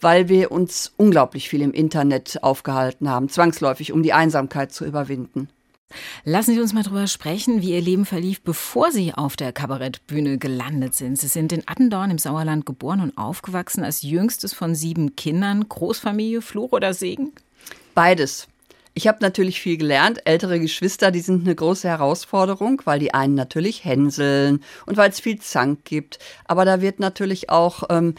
weil 0.00 0.28
wir 0.28 0.50
uns 0.50 0.92
unglaublich 0.96 1.48
viel 1.48 1.62
im 1.62 1.72
Internet 1.72 2.42
aufgehalten 2.42 3.08
haben, 3.08 3.28
zwangsläufig, 3.28 3.92
um 3.92 4.02
die 4.02 4.12
Einsamkeit 4.12 4.72
zu 4.72 4.84
überwinden. 4.84 5.48
Lassen 6.24 6.54
Sie 6.54 6.60
uns 6.60 6.72
mal 6.72 6.82
drüber 6.82 7.06
sprechen, 7.06 7.60
wie 7.60 7.72
Ihr 7.72 7.80
Leben 7.80 8.06
verlief, 8.06 8.42
bevor 8.42 8.90
Sie 8.90 9.12
auf 9.12 9.36
der 9.36 9.52
Kabarettbühne 9.52 10.38
gelandet 10.38 10.94
sind. 10.94 11.18
Sie 11.18 11.28
sind 11.28 11.52
in 11.52 11.62
Attendorn 11.66 12.10
im 12.10 12.18
Sauerland 12.18 12.66
geboren 12.66 13.00
und 13.00 13.16
aufgewachsen 13.18 13.84
als 13.84 14.02
jüngstes 14.02 14.54
von 14.54 14.74
sieben 14.74 15.16
Kindern. 15.16 15.68
Großfamilie, 15.68 16.40
Fluch 16.40 16.72
oder 16.72 16.94
Segen? 16.94 17.32
Beides. 17.94 18.48
Ich 18.94 19.08
habe 19.08 19.18
natürlich 19.20 19.60
viel 19.60 19.78
gelernt. 19.78 20.26
Ältere 20.26 20.60
Geschwister, 20.60 21.10
die 21.10 21.20
sind 21.20 21.44
eine 21.44 21.54
große 21.54 21.88
Herausforderung, 21.88 22.82
weil 22.84 22.98
die 22.98 23.14
einen 23.14 23.34
natürlich 23.34 23.84
hänseln 23.84 24.62
und 24.84 24.96
weil 24.98 25.10
es 25.10 25.20
viel 25.20 25.38
Zank 25.38 25.84
gibt. 25.84 26.18
Aber 26.44 26.64
da 26.64 26.82
wird 26.82 27.00
natürlich 27.00 27.48
auch 27.48 27.84
ähm, 27.88 28.14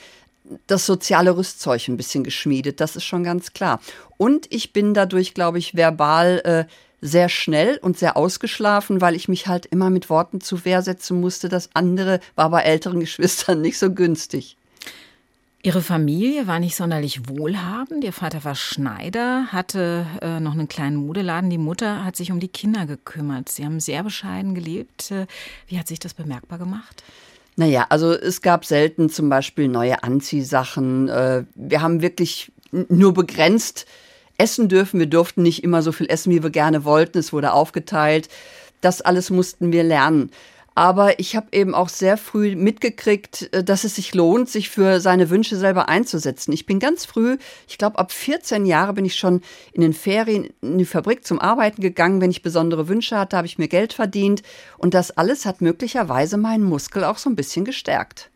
das 0.67 0.86
soziale 0.86 1.38
Rüstzeug 1.38 1.88
ein 1.88 1.97
bisschen 1.97 2.23
geschmiedet. 2.23 2.79
Das 2.79 2.95
ist 2.95 3.03
schon 3.03 3.23
ganz 3.23 3.53
klar. 3.53 3.79
Und 4.17 4.47
ich 4.51 4.73
bin 4.73 4.93
dadurch, 4.95 5.36
glaube 5.36 5.59
ich, 5.59 5.75
verbal 5.75 6.41
äh, 6.43 6.65
sehr 7.01 7.29
schnell 7.29 7.77
und 7.81 7.97
sehr 7.97 8.17
ausgeschlafen, 8.17 9.01
weil 9.01 9.15
ich 9.15 9.27
mich 9.27 9.47
halt 9.47 9.65
immer 9.67 9.89
mit 9.89 10.09
Worten 10.09 10.41
zu 10.41 10.65
Wehr 10.65 10.81
setzen 10.81 11.19
musste. 11.19 11.49
Das 11.49 11.69
andere 11.73 12.19
war 12.36 12.49
bei 12.49 12.62
älteren 12.62 12.99
Geschwistern 13.01 13.62
nicht 13.62 13.77
so 13.77 13.91
günstig. 13.91 14.57
Ihre 15.65 15.82
Familie 15.82 16.45
war 16.45 16.60
nicht 16.60 16.76
sonderlich 16.76 17.30
wohlhabend. 17.30 18.04
Ihr 18.04 18.12
Vater 18.12 18.43
war 18.43 18.54
Schneider, 18.54 19.47
hatte 19.54 20.06
äh, 20.21 20.41
noch 20.41 20.52
einen 20.52 20.67
kleinen 20.67 20.97
Modeladen. 20.97 21.49
Die 21.49 21.58
Mutter 21.58 22.04
hat 22.04 22.17
sich 22.17 22.34
um 22.34 22.41
die 22.41 22.49
Kinder 22.49 22.86
gekümmert. 22.86 23.47
Sie 23.47 23.63
haben 23.63 23.80
sehr 23.80 24.04
bescheiden 24.04 24.56
gelebt. 24.56 25.10
Äh, 25.10 25.26
wie 25.67 25.80
hat 25.80 25.88
sich 25.88 25.99
das 25.99 26.13
bemerkbar 26.13 26.60
gemacht? 26.60 27.06
Naja, 27.56 27.86
also 27.88 28.12
es 28.12 28.41
gab 28.41 28.65
selten 28.65 29.10
zum 29.10 29.30
Beispiel 29.30 29.69
neue 29.69 30.04
Anziehsachen. 30.04 31.08
Äh, 31.08 31.45
wir 31.56 31.82
haben 31.82 32.02
wirklich 32.02 32.52
nur 32.89 33.13
begrenzt 33.13 33.86
essen 34.38 34.67
dürfen. 34.67 34.99
Wir 34.99 35.08
durften 35.08 35.43
nicht 35.43 35.63
immer 35.63 35.82
so 35.82 35.93
viel 35.93 36.08
essen, 36.10 36.34
wie 36.34 36.43
wir 36.43 36.49
gerne 36.49 36.84
wollten. 36.84 37.19
Es 37.19 37.32
wurde 37.32 37.54
aufgeteilt. 37.54 38.28
Das 38.82 38.99
alles 38.99 39.30
mussten 39.30 39.71
wir 39.71 39.84
lernen. 39.84 40.30
Aber 40.75 41.19
ich 41.19 41.36
habe 41.36 41.47
eben 41.51 41.75
auch 41.75 41.89
sehr 41.89 42.17
früh 42.17 42.55
mitgekriegt, 42.55 43.53
äh, 43.53 43.63
dass 43.63 43.83
es 43.83 43.95
sich 43.95 44.13
lohnt, 44.13 44.49
sich 44.49 44.69
für 44.69 44.99
seine 44.99 45.29
Wünsche 45.29 45.55
selber 45.55 45.89
einzusetzen. 45.89 46.51
Ich 46.51 46.65
bin 46.65 46.79
ganz 46.79 47.05
früh, 47.05 47.38
ich 47.67 47.77
glaube 47.77 47.99
ab 47.99 48.12
14 48.12 48.65
Jahre 48.65 48.93
bin 48.93 49.05
ich 49.05 49.15
schon 49.15 49.41
in 49.71 49.81
den 49.81 49.93
Ferien 49.93 50.49
in 50.62 50.77
die 50.77 50.86
Fabrik 50.86 51.25
zum 51.25 51.39
Arbeiten 51.39 51.81
gegangen. 51.81 52.21
Wenn 52.21 52.31
ich 52.31 52.41
besondere 52.41 52.88
Wünsche 52.88 53.17
hatte, 53.17 53.38
habe 53.38 53.47
ich 53.47 53.57
mir 53.57 53.67
Geld 53.67 53.93
verdient. 53.93 54.41
Und 54.77 54.93
das 54.93 55.12
alles 55.12 55.45
hat 55.45 55.62
möglicherweise 55.62 56.38
meinen 56.38 56.63
Muskel 56.63 57.03
auch 57.03 57.17
so 57.17 57.29
ein 57.29 57.36
bisschen 57.36 57.65
gestärkt. 57.65 58.31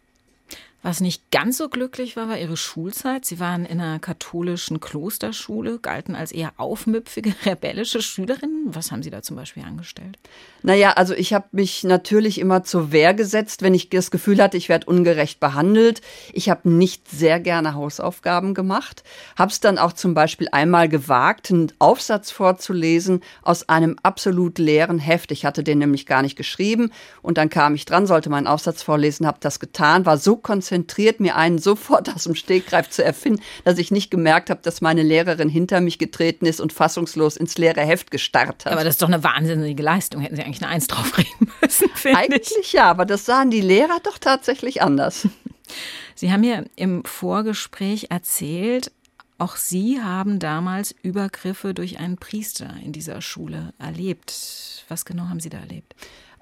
Was 0.88 1.02
nicht 1.02 1.32
ganz 1.32 1.58
so 1.58 1.68
glücklich 1.68 2.16
war, 2.16 2.30
war 2.30 2.38
ihre 2.38 2.56
Schulzeit. 2.56 3.26
Sie 3.26 3.42
waren 3.42 3.66
in 3.66 3.82
einer 3.82 4.00
katholischen 4.00 4.80
Klosterschule, 4.80 5.80
galten 5.80 6.16
als 6.16 6.32
eher 6.32 6.54
aufmüpfige, 6.56 7.36
rebellische 7.46 8.02
Schülerinnen. 8.02 8.74
Was 8.74 8.94
haben 8.94 9.04
Sie 9.04 9.10
da 9.10 9.22
zum 9.22 9.36
Beispiel 9.36 9.64
angestellt? 9.64 10.18
Naja, 10.64 10.94
also 10.94 11.14
ich 11.14 11.34
habe 11.34 11.48
mich 11.52 11.84
natürlich 11.84 12.40
immer 12.40 12.64
zur 12.64 12.94
Wehr 12.94 13.14
gesetzt, 13.14 13.64
wenn 13.64 13.74
ich 13.74 13.90
das 13.90 14.12
Gefühl 14.12 14.42
hatte, 14.42 14.56
ich 14.56 14.70
werde 14.70 14.86
ungerecht 14.86 15.42
behandelt. 15.42 16.00
Ich 16.32 16.50
habe 16.50 16.70
nicht 16.70 17.10
sehr 17.10 17.42
gerne 17.42 17.74
Hausaufgaben 17.74 18.54
gemacht, 18.54 19.04
habe 19.38 19.52
es 19.52 19.60
dann 19.60 19.78
auch 19.78 19.92
zum 19.92 20.14
Beispiel 20.14 20.48
einmal 20.54 20.88
gewagt, 20.88 21.52
einen 21.52 21.74
Aufsatz 21.80 22.32
vorzulesen 22.32 23.24
aus 23.42 23.68
einem 23.68 23.98
absolut 24.04 24.58
leeren 24.58 25.00
Heft. 25.00 25.34
Ich 25.34 25.44
hatte 25.44 25.66
den 25.66 25.80
nämlich 25.80 26.06
gar 26.06 26.22
nicht 26.22 26.38
geschrieben 26.38 26.92
und 27.22 27.38
dann 27.38 27.50
kam 27.50 27.76
ich 27.76 27.84
dran, 27.84 28.08
sollte 28.08 28.30
meinen 28.30 28.48
Aufsatz 28.48 28.84
vorlesen, 28.84 29.28
habe 29.28 29.40
das 29.42 29.60
getan, 29.60 30.06
war 30.06 30.18
so 30.18 30.38
konzentriert, 30.38 30.77
konzentriert, 30.78 31.20
mir 31.20 31.36
einen 31.36 31.58
sofort 31.58 32.14
aus 32.14 32.26
dem 32.26 32.36
Stegreif 32.36 32.90
zu 32.90 33.04
erfinden, 33.04 33.42
dass 33.64 33.80
ich 33.80 33.90
nicht 33.90 34.12
gemerkt 34.12 34.50
habe, 34.50 34.62
dass 34.62 34.82
meine 34.82 35.02
Lehrerin 35.02 35.50
hinter 35.50 35.82
mich 35.82 35.98
getreten 35.98 36.46
ist 36.46 36.62
und 36.62 36.72
fassungslos 36.72 37.36
ins 37.36 37.58
leere 37.58 37.82
Heft 37.82 38.12
gestarrt 38.12 38.66
hat. 38.66 38.74
Aber 38.74 38.84
das 38.84 38.96
ist 38.96 39.02
doch 39.02 39.08
eine 39.08 39.24
wahnsinnige 39.24 39.82
Leistung. 39.82 40.22
Hätten 40.22 40.36
Sie 40.36 40.44
eigentlich 40.44 40.62
eine 40.62 40.72
Eins 40.72 40.88
draufreden 40.88 41.52
müssen, 41.62 41.90
finde 41.96 42.20
Eigentlich 42.20 42.54
ich. 42.62 42.74
ja, 42.74 42.86
aber 42.86 43.06
das 43.06 43.26
sahen 43.26 43.50
die 43.50 43.62
Lehrer 43.62 43.98
doch 44.04 44.20
tatsächlich 44.20 44.82
anders. 44.82 45.28
Sie 46.16 46.32
haben 46.32 46.42
mir 46.42 46.66
im 46.76 47.04
Vorgespräch 47.04 48.08
erzählt, 48.10 48.92
auch 49.40 49.56
Sie 49.56 50.02
haben 50.02 50.40
damals 50.40 50.96
Übergriffe 51.04 51.74
durch 51.74 52.00
einen 52.00 52.18
Priester 52.18 52.74
in 52.84 52.92
dieser 52.92 53.22
Schule 53.22 53.74
erlebt. 53.78 54.86
Was 54.90 55.06
genau 55.06 55.24
haben 55.24 55.40
Sie 55.40 55.50
da 55.50 55.60
erlebt? 55.60 55.96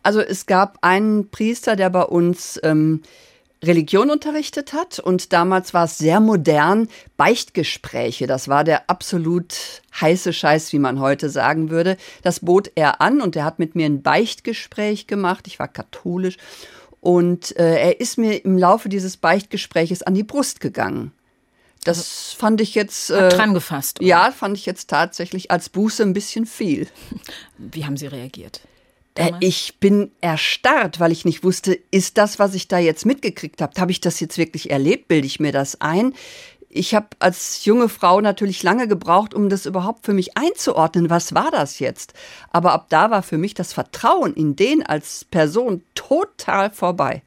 Also 0.04 0.22
es 0.22 0.46
gab 0.46 0.78
einen 0.82 1.30
Priester, 1.30 1.76
der 1.76 1.90
bei 1.90 2.04
uns 2.04 2.60
ähm, 2.64 3.02
Religion 3.66 4.10
unterrichtet 4.10 4.74
hat 4.74 5.00
und 5.00 5.34
damals 5.34 5.74
war 5.74 5.86
es 5.86 5.98
sehr 5.98 6.20
modern, 6.20 6.88
Beichtgespräche, 7.18 8.28
das 8.28 8.48
war 8.48 8.64
der 8.64 8.90
absolut 8.90 9.82
heiße 10.00 10.34
Scheiß, 10.34 10.74
wie 10.74 10.80
man 10.80 11.00
heute 11.00 11.30
sagen 11.30 11.70
würde. 11.70 11.98
Das 12.22 12.42
bot 12.42 12.72
er 12.76 13.02
an 13.02 13.22
und 13.22 13.36
er 13.36 13.46
hat 13.46 13.60
mit 13.60 13.76
mir 13.76 13.86
ein 13.86 14.02
Beichtgespräch 14.02 15.08
gemacht. 15.08 15.48
Ich 15.48 15.60
war 15.60 15.68
katholisch 15.68 16.38
und 17.02 17.56
äh, 17.58 17.80
er 17.80 18.00
ist 18.00 18.18
mir 18.18 18.44
im 18.44 18.58
Laufe 18.58 18.90
dieses 18.90 19.18
Beichtgespräches 19.18 20.04
an 20.04 20.16
die 20.16 20.24
Brust 20.24 20.60
gegangen. 20.60 21.12
Das 21.84 22.00
also, 22.00 22.40
fand 22.40 22.62
ich 22.62 22.76
jetzt. 22.76 23.12
Äh, 23.12 23.30
dran 23.30 23.54
gefasst. 23.54 24.00
Oder? 24.00 24.08
Ja, 24.08 24.32
fand 24.32 24.58
ich 24.58 24.66
jetzt 24.66 24.90
tatsächlich 24.90 25.52
als 25.52 25.70
Buße 25.70 26.04
ein 26.04 26.14
bisschen 26.14 26.46
viel. 26.46 26.88
Wie 27.58 27.86
haben 27.86 27.96
Sie 27.96 28.08
reagiert? 28.08 28.62
Äh, 29.16 29.32
ich 29.40 29.78
bin 29.80 30.12
erstarrt, 30.22 31.00
weil 31.00 31.12
ich 31.12 31.26
nicht 31.26 31.44
wusste, 31.44 31.80
ist 31.92 32.18
das, 32.18 32.38
was 32.38 32.54
ich 32.54 32.68
da 32.68 32.78
jetzt 32.78 33.06
mitgekriegt 33.06 33.62
habe, 33.62 33.80
habe 33.80 33.92
ich 33.92 34.02
das 34.02 34.20
jetzt 34.20 34.38
wirklich 34.38 34.70
erlebt? 34.70 35.08
Bilde 35.08 35.26
ich 35.28 35.40
mir 35.40 35.52
das 35.52 35.82
ein? 35.82 36.14
Ich 36.70 36.94
habe 36.94 37.08
als 37.20 37.64
junge 37.64 37.88
Frau 37.88 38.20
natürlich 38.20 38.62
lange 38.62 38.90
gebraucht, 38.90 39.34
um 39.34 39.48
das 39.48 39.66
überhaupt 39.66 40.06
für 40.06 40.14
mich 40.14 40.38
einzuordnen. 40.38 41.10
Was 41.10 41.34
war 41.34 41.50
das 41.50 41.80
jetzt? 41.80 42.14
Aber 42.52 42.74
ab 42.74 42.88
da 42.90 43.10
war 43.10 43.24
für 43.24 43.38
mich 43.38 43.54
das 43.54 43.72
Vertrauen 43.72 44.34
in 44.34 44.58
den 44.58 44.86
als 44.86 45.24
Person 45.24 45.84
total 45.96 46.70
vorbei. 46.72 47.22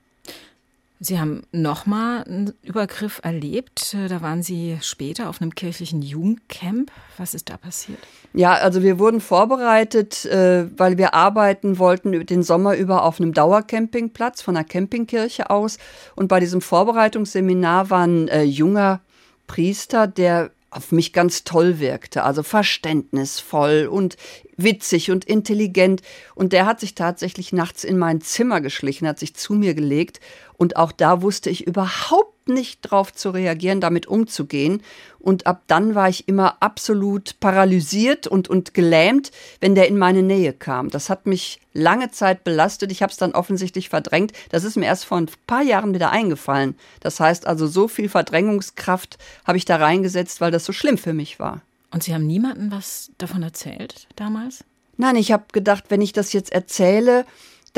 Sie 1.01 1.21
haben 1.21 1.43
nochmal 1.53 2.25
einen 2.25 2.55
Übergriff 2.63 3.21
erlebt. 3.23 3.97
Da 4.09 4.21
waren 4.21 4.43
Sie 4.43 4.79
später 4.83 5.29
auf 5.29 5.41
einem 5.41 5.55
kirchlichen 5.55 6.03
Jugendcamp. 6.03 6.91
Was 7.17 7.35
ist 7.35 7.51
da 7.51 7.57
passiert? 7.57 8.01
Ja, 8.35 8.55
also 8.55 8.83
wir 8.83 8.99
wurden 8.99 9.21
vorbereitet, 9.21 10.25
äh, 10.25 10.67
weil 10.77 10.99
wir 10.99 11.15
arbeiten 11.15 11.79
wollten 11.79 12.27
den 12.27 12.43
Sommer 12.43 12.77
über 12.77 13.05
auf 13.05 13.21
einem 13.21 13.33
Dauercampingplatz 13.33 14.43
von 14.43 14.57
einer 14.57 14.65
Campingkirche 14.65 15.51
aus. 15.51 15.79
Und 16.17 16.27
bei 16.27 16.41
diesem 16.41 16.61
Vorbereitungsseminar 16.61 17.91
war 17.91 18.05
ein 18.05 18.27
äh, 18.27 18.43
junger 18.43 19.01
Priester, 19.47 20.09
der 20.09 20.51
auf 20.71 20.93
mich 20.93 21.13
ganz 21.13 21.45
toll 21.45 21.79
wirkte, 21.79 22.25
also 22.25 22.43
verständnisvoll 22.43 23.89
und 23.91 24.17
witzig 24.57 25.11
und 25.11 25.25
intelligent. 25.25 26.03
Und 26.35 26.53
der 26.53 26.67
hat 26.67 26.81
sich 26.81 26.95
tatsächlich 26.95 27.53
nachts 27.53 27.85
in 27.85 27.99
mein 27.99 28.21
Zimmer 28.21 28.61
geschlichen, 28.61 29.09
hat 29.09 29.19
sich 29.19 29.35
zu 29.35 29.55
mir 29.55 29.75
gelegt. 29.75 30.21
Und 30.57 30.77
auch 30.77 30.93
da 30.93 31.23
wusste 31.23 31.51
ich 31.51 31.67
überhaupt 31.67 32.38
nicht 32.49 32.81
drauf 32.83 33.13
zu 33.13 33.31
reagieren, 33.31 33.81
damit 33.81 34.07
umzugehen. 34.07 34.83
Und 35.19 35.47
ab 35.47 35.63
dann 35.67 35.95
war 35.95 36.09
ich 36.09 36.29
immer 36.29 36.57
absolut 36.61 37.39
paralysiert 37.41 38.27
und, 38.27 38.49
und 38.49 38.75
gelähmt, 38.75 39.31
wenn 39.61 39.75
der 39.75 39.89
in 39.89 39.99
meine 39.99 40.23
Nähe 40.23 40.53
kam. 40.53 40.91
Das 40.91 41.11
hat 41.11 41.27
mich 41.27 41.61
lange 41.73 42.11
Zeit 42.11 42.45
belastet. 42.45 42.93
Ich 42.93 43.03
habe 43.03 43.11
es 43.11 43.19
dann 43.19 43.33
offensichtlich 43.33 43.89
verdrängt. 43.89 44.33
Das 44.51 44.65
ist 44.65 44.77
mir 44.77 44.87
erst 44.87 45.05
vor 45.05 45.19
ein 45.19 45.31
paar 45.47 45.63
Jahren 45.63 45.95
wieder 45.95 46.11
eingefallen. 46.11 46.77
Das 47.01 47.21
heißt 47.21 47.47
also, 47.47 47.67
so 47.67 47.89
viel 47.89 48.09
Verdrängungskraft 48.09 49.19
habe 49.45 49.59
ich 49.59 49.65
da 49.65 49.77
reingesetzt, 49.77 50.41
weil 50.41 50.51
das 50.51 50.65
so 50.65 50.73
schlimm 50.73 50.99
für 50.99 51.15
mich 51.15 51.39
war. 51.39 51.63
Und 51.91 52.03
Sie 52.03 52.15
haben 52.15 52.27
niemandem 52.27 52.71
was 52.71 53.11
davon 53.19 53.43
erzählt 53.43 54.07
damals? 54.17 54.65
Nein, 54.97 55.17
ich 55.17 55.33
habe 55.33 55.45
gedacht, 55.53 55.85
wenn 55.89 56.03
ich 56.03 56.13
das 56.13 56.33
jetzt 56.33 56.53
erzähle, 56.53 57.25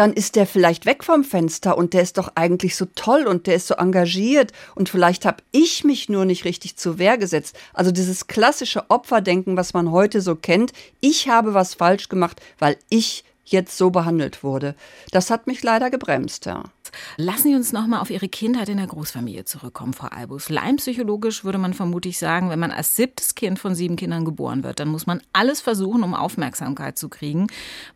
dann 0.01 0.15
ist 0.15 0.35
der 0.35 0.47
vielleicht 0.47 0.87
weg 0.87 1.05
vom 1.05 1.25
Fenster 1.25 1.77
und 1.77 1.93
der 1.93 2.01
ist 2.01 2.17
doch 2.17 2.33
eigentlich 2.35 2.75
so 2.75 2.87
toll 2.95 3.27
und 3.27 3.47
der 3.47 3.57
ist 3.57 3.67
so 3.67 3.75
engagiert 3.75 4.51
und 4.75 4.89
vielleicht 4.89 5.27
habe 5.27 5.43
ich 5.53 5.85
mich 5.85 6.09
nur 6.09 6.25
nicht 6.25 6.47
richtig 6.47 6.77
zur 6.77 6.99
Wehr 6.99 7.19
gesetzt. 7.19 7.55
Also 7.75 7.91
dieses 7.91 8.27
klassische 8.27 8.89
Opferdenken, 8.89 9.59
was 9.59 9.75
man 9.75 9.91
heute 9.91 10.23
so 10.23 10.37
kennt, 10.37 10.73
ich 11.01 11.29
habe 11.29 11.53
was 11.53 11.75
falsch 11.75 12.09
gemacht, 12.09 12.41
weil 12.59 12.79
ich 12.89 13.25
jetzt 13.51 13.77
so 13.77 13.91
behandelt 13.91 14.43
wurde. 14.43 14.75
Das 15.13 15.31
hat 15.31 15.47
mich 15.47 15.63
leider 15.63 15.91
gebremst, 15.91 16.47
ja. 16.47 16.65
Lassen 17.17 17.49
Sie 17.49 17.55
uns 17.55 17.73
noch 17.73 17.87
mal 17.87 18.01
auf 18.01 18.11
Ihre 18.11 18.29
Kindheit 18.29 18.69
in 18.69 18.79
der 18.79 18.87
Großfamilie 18.87 19.45
zurückkommen, 19.45 19.93
Frau 19.93 20.09
Albus. 20.09 20.49
Laimpsychologisch 20.49 21.45
würde 21.45 21.59
man 21.59 21.75
vermutlich 21.75 22.19
sagen, 22.19 22.51
wenn 22.51 22.59
man 22.59 22.73
als 22.73 22.97
siebtes 22.97 23.35
Kind 23.35 23.59
von 23.59 23.75
sieben 23.75 23.97
Kindern 23.97 24.25
geboren 24.25 24.65
wird, 24.65 24.81
dann 24.81 24.89
muss 24.89 25.07
man 25.07 25.21
alles 25.33 25.61
versuchen, 25.61 26.03
um 26.03 26.15
Aufmerksamkeit 26.15 26.99
zu 26.99 27.09
kriegen, 27.09 27.47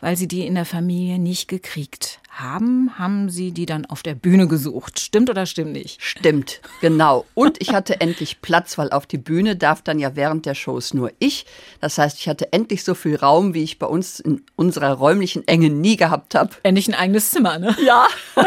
weil 0.01 0.17
Sie 0.17 0.29
die 0.29 0.47
in 0.47 0.55
der 0.55 0.65
Familie 0.65 1.19
nicht 1.19 1.49
gekriegt 1.49 2.21
haben, 2.41 2.99
haben 2.99 3.31
Sie 3.31 3.53
die 3.53 3.67
dann 3.67 3.87
auf 3.87 4.03
der 4.03 4.15
Bühne 4.15 4.49
gesucht. 4.49 4.99
Stimmt 4.99 5.31
oder 5.31 5.47
stimmt 5.47 5.73
nicht? 5.73 6.03
Stimmt, 6.03 6.61
genau. 6.81 7.25
Und 7.35 7.61
ich 7.61 7.71
hatte 7.71 8.01
endlich 8.01 8.41
Platz, 8.41 8.77
weil 8.79 8.91
auf 8.91 9.07
die 9.07 9.19
Bühne 9.19 9.57
darf 9.57 9.83
dann 9.83 9.99
ja 9.99 10.17
während 10.17 10.47
der 10.47 10.55
Shows 10.55 10.95
nur 10.95 11.13
ich. 11.19 11.47
Das 11.81 11.99
heißt, 11.99 12.19
ich 12.19 12.29
hatte 12.29 12.53
endlich 12.53 12.85
so 12.85 12.95
viel 12.95 13.17
Raum, 13.17 13.55
wie 13.55 13.63
ich 13.63 13.79
bei 13.79 13.87
uns 13.87 14.21
in 14.21 14.43
unserer 14.57 14.93
räumlichen 14.93 15.47
Enge 15.47 15.71
nie 15.71 15.97
gehabt 15.97 16.35
habe. 16.35 16.51
Endlich 16.63 16.89
ein 16.89 16.95
eigenes 16.95 17.31
Zimmer, 17.31 17.59
ne? 17.59 17.77
Ja. 17.85 18.07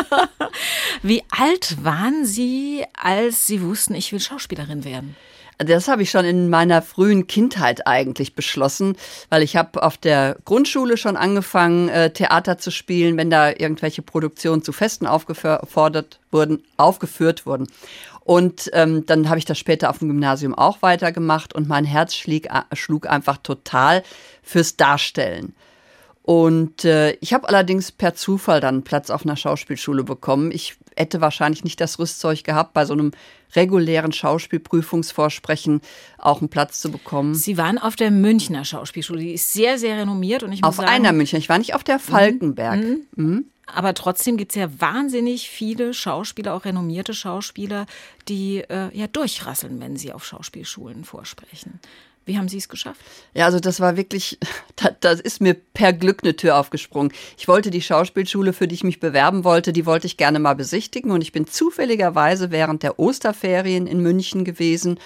wie 1.01 1.23
alt 1.29 1.83
waren 1.83 2.25
Sie, 2.25 2.83
als 2.93 3.47
Sie 3.47 3.61
wussten, 3.61 3.95
ich 3.95 4.11
will 4.11 4.19
Schauspielerin 4.19 4.83
werden? 4.83 5.15
Das 5.59 5.87
habe 5.87 6.03
ich 6.03 6.11
schon 6.11 6.23
in 6.23 6.49
meiner 6.49 6.83
frühen 6.83 7.25
Kindheit 7.25 7.87
eigentlich 7.87 8.35
beschlossen, 8.35 8.95
weil 9.29 9.41
ich 9.41 9.55
habe 9.55 9.81
auf 9.81 9.97
der 9.97 10.37
Grundschule 10.45 10.97
schon 10.97 11.17
angefangen, 11.17 11.89
äh, 11.89 12.11
Theater 12.11 12.59
zu 12.59 12.69
spielen, 12.69 13.17
wenn 13.17 13.31
da 13.31 13.49
irgendwelche 13.49 14.03
Produktionen 14.03 14.61
zu 14.61 14.71
Festen 14.71 15.07
aufgefordert 15.07 16.19
wurden, 16.31 16.63
aufgeführt 16.77 17.47
wurden. 17.47 17.67
Und 18.23 18.69
ähm, 18.73 19.05
dann 19.05 19.29
habe 19.29 19.39
ich 19.39 19.45
das 19.45 19.57
später 19.57 19.89
auf 19.89 19.99
dem 19.99 20.09
Gymnasium 20.09 20.53
auch 20.53 20.81
weitergemacht 20.81 21.55
und 21.55 21.67
mein 21.67 21.85
Herz 21.85 22.13
schlieg, 22.13 22.49
schlug 22.73 23.09
einfach 23.09 23.37
total 23.37 24.03
fürs 24.43 24.75
Darstellen. 24.75 25.55
Und 26.23 26.83
äh, 26.83 27.13
ich 27.21 27.33
habe 27.33 27.47
allerdings 27.47 27.93
per 27.93 28.13
Zufall 28.13 28.59
dann 28.59 28.83
Platz 28.83 29.09
auf 29.09 29.23
einer 29.23 29.37
Schauspielschule 29.37 30.03
bekommen. 30.03 30.51
Ich 30.51 30.75
hätte 30.97 31.21
wahrscheinlich 31.21 31.63
nicht 31.63 31.79
das 31.79 31.99
Rüstzeug 31.99 32.43
gehabt, 32.43 32.73
bei 32.73 32.85
so 32.85 32.93
einem 32.93 33.11
regulären 33.55 34.11
Schauspielprüfungsvorsprechen 34.11 35.81
auch 36.17 36.41
einen 36.41 36.49
Platz 36.49 36.81
zu 36.81 36.91
bekommen. 36.91 37.35
Sie 37.35 37.57
waren 37.57 37.77
auf 37.77 37.95
der 37.95 38.11
Münchner 38.11 38.65
Schauspielschule, 38.65 39.21
die 39.21 39.33
ist 39.33 39.53
sehr, 39.53 39.77
sehr 39.77 39.97
renommiert. 39.97 40.43
Und 40.43 40.51
ich 40.51 40.63
auf 40.63 40.75
sagen, 40.75 40.89
einer 40.89 41.13
Münchner, 41.13 41.39
ich 41.39 41.49
war 41.49 41.57
nicht 41.57 41.73
auf 41.73 41.83
der 41.83 41.99
Falkenberg. 41.99 42.83
Mhm. 42.83 43.05
Mhm. 43.15 43.45
Aber 43.67 43.93
trotzdem 43.93 44.37
gibt 44.37 44.53
es 44.53 44.55
ja 44.55 44.69
wahnsinnig 44.79 45.49
viele 45.49 45.93
Schauspieler, 45.93 46.53
auch 46.53 46.63
renommierte 46.63 47.13
Schauspieler, 47.13 47.85
die 48.29 48.59
äh, 48.59 48.95
ja 48.97 49.07
durchrasseln, 49.07 49.79
wenn 49.81 49.97
sie 49.97 50.13
auf 50.13 50.25
Schauspielschulen 50.25 51.03
vorsprechen. 51.03 51.79
Wie 52.27 52.37
haben 52.37 52.49
Sie 52.49 52.57
es 52.57 52.67
geschafft? 52.67 52.99
Ja, 53.33 53.45
also 53.45 53.61
das 53.61 53.79
war 53.79 53.95
wirklich, 53.95 54.37
das, 54.75 54.91
das, 54.99 55.19
ist 55.21 55.39
mir 55.39 55.53
per 55.53 55.93
Glück 55.93 56.19
eine 56.23 56.35
Tür 56.35 56.57
aufgesprungen. 56.57 57.13
Ich 57.37 57.47
wollte 57.47 57.71
die 57.71 57.81
Schauspielschule, 57.81 58.51
für 58.51 58.67
die 58.67 58.75
ich 58.75 58.83
mich 58.83 58.99
bewerben 58.99 59.45
wollte, 59.45 59.71
die 59.71 59.85
wollte 59.85 60.07
ich 60.07 60.17
gerne 60.17 60.37
mal 60.37 60.53
besichtigen 60.53 61.11
und 61.11 61.21
ich 61.21 61.31
bin 61.31 61.47
zufälligerweise 61.47 62.51
während 62.51 62.83
der 62.83 62.99
Osterferien 62.99 63.87
in 63.87 64.01
München 64.01 64.43
gewesen 64.43 64.99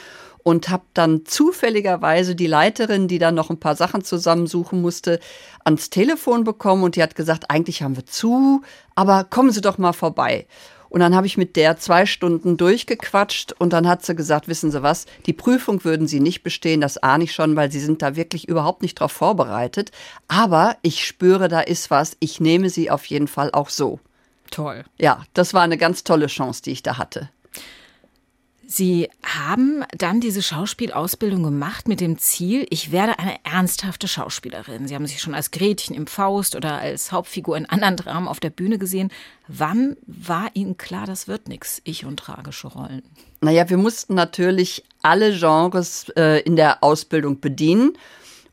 und 0.44 0.70
habe 0.70 0.84
dann 0.96 1.24
zufälligerweise 1.26 2.36
die 2.36 2.48
Leiterin, 2.48 3.08
die 3.08 3.20
dann 3.20 3.36
noch 3.36 3.52
ein 3.52 3.60
paar 3.60 3.76
Sachen 3.76 4.04
zusammensuchen 4.04 4.82
musste, 4.82 5.20
ans 5.64 5.92
Telefon 5.92 6.44
bekommen 6.44 6.82
und 6.82 6.96
die 6.96 7.04
hat 7.04 7.14
gesagt, 7.14 7.52
eigentlich 7.52 7.84
haben 7.84 7.96
wir 7.96 8.08
zu, 8.08 8.64
aber 8.96 9.26
kommen 9.26 9.52
Sie 9.52 9.62
doch 9.62 9.78
mal 9.78 9.94
vorbei. 9.94 10.48
Und 10.92 11.00
dann 11.00 11.16
habe 11.16 11.26
ich 11.26 11.38
mit 11.38 11.56
der 11.56 11.78
zwei 11.78 12.06
Stunden 12.06 12.58
durchgequatscht 12.58 13.54
und 13.54 13.72
dann 13.72 13.88
hat 13.88 14.06
sie 14.06 14.14
gesagt, 14.14 14.50
wissen 14.50 14.72
Sie 14.72 14.84
was, 14.84 15.06
die 15.26 15.32
Prüfung 15.32 15.86
würden 15.86 16.06
Sie 16.06 16.20
nicht 16.20 16.44
bestehen, 16.44 16.82
das 16.82 16.98
ahne 16.98 17.24
ich 17.24 17.32
schon, 17.32 17.56
weil 17.56 17.72
Sie 17.72 17.80
sind 17.80 18.02
da 18.02 18.18
wirklich 18.18 18.50
überhaupt 18.50 18.82
nicht 18.82 18.96
drauf 18.96 19.14
vorbereitet. 19.14 19.92
Aber 20.28 20.76
ich 20.82 21.06
spüre, 21.06 21.48
da 21.48 21.62
ist 21.62 21.92
was. 21.92 22.18
Ich 22.20 22.42
nehme 22.42 22.70
Sie 22.70 22.92
auf 22.92 23.06
jeden 23.06 23.30
Fall 23.30 23.52
auch 23.54 23.70
so. 23.70 24.02
Toll. 24.52 24.84
Ja, 25.00 25.24
das 25.34 25.54
war 25.54 25.62
eine 25.62 25.78
ganz 25.78 26.04
tolle 26.04 26.28
Chance, 26.28 26.62
die 26.64 26.72
ich 26.72 26.84
da 26.84 26.98
hatte. 26.98 27.30
Sie 28.74 29.10
haben 29.22 29.84
dann 29.98 30.22
diese 30.22 30.42
Schauspielausbildung 30.42 31.44
gemacht 31.44 31.90
mit 31.90 32.00
dem 32.00 32.18
Ziel, 32.18 32.66
ich 32.70 32.94
werde 32.94 33.20
eine 33.20 33.36
ernsthafte 33.44 34.08
Schauspielerin. 34.08 34.88
Sie 34.88 34.96
haben 34.96 35.06
sich 35.08 35.20
schon 35.20 35.36
als 35.36 35.52
Gretchen 35.52 35.94
im 35.94 36.08
Faust 36.08 36.56
oder 36.56 36.78
als 36.78 37.12
Hauptfigur 37.12 37.58
in 37.58 37.66
anderen 37.66 37.98
Dramen 37.98 38.30
auf 38.30 38.40
der 38.40 38.50
Bühne 38.50 38.78
gesehen. 38.78 39.12
Wann 39.50 39.98
war 40.08 40.52
Ihnen 40.54 40.78
klar, 40.78 41.06
das 41.06 41.28
wird 41.28 41.50
nichts, 41.50 41.82
ich 41.84 42.06
und 42.06 42.18
tragische 42.18 42.70
Rollen? 42.70 43.02
Naja, 43.42 43.70
wir 43.70 43.76
mussten 43.76 44.14
natürlich 44.14 44.86
alle 45.02 45.38
Genres 45.38 46.08
äh, 46.16 46.40
in 46.40 46.56
der 46.56 46.82
Ausbildung 46.82 47.42
bedienen. 47.42 47.92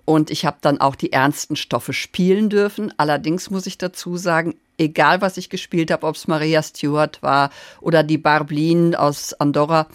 Und 0.05 0.33
ich 0.33 0.45
habe 0.45 0.57
dann 0.63 0.81
auch 0.81 0.97
die 0.97 1.13
ernsten 1.13 1.55
Stoffe 1.55 1.93
spielen 1.93 2.51
dürfen. 2.51 2.93
Allerdings 2.97 3.51
muss 3.51 3.67
ich 3.67 3.79
dazu 3.79 4.17
sagen, 4.17 4.57
egal 4.79 5.21
was 5.21 5.37
ich 5.37 5.51
gespielt 5.51 5.91
habe, 5.91 6.07
ob 6.07 6.17
es 6.17 6.29
Maria 6.29 6.63
Stewart 6.63 7.23
war 7.23 7.51
oder 7.81 8.03
die 8.03 8.19
Barblin 8.19 8.95
aus 8.95 9.35
Andorra, 9.35 9.89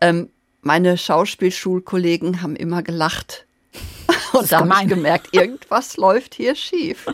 ähm, 0.00 0.28
meine 0.60 0.98
Schauspielschulkollegen 0.98 2.42
haben 2.42 2.56
immer 2.56 2.82
gelacht. 2.82 3.46
Und 4.32 4.52
da 4.52 4.60
habe 4.60 4.82
ich 4.82 4.88
gemerkt, 4.88 5.28
irgendwas 5.32 5.96
läuft 5.96 6.34
hier 6.34 6.54
schief. 6.54 7.06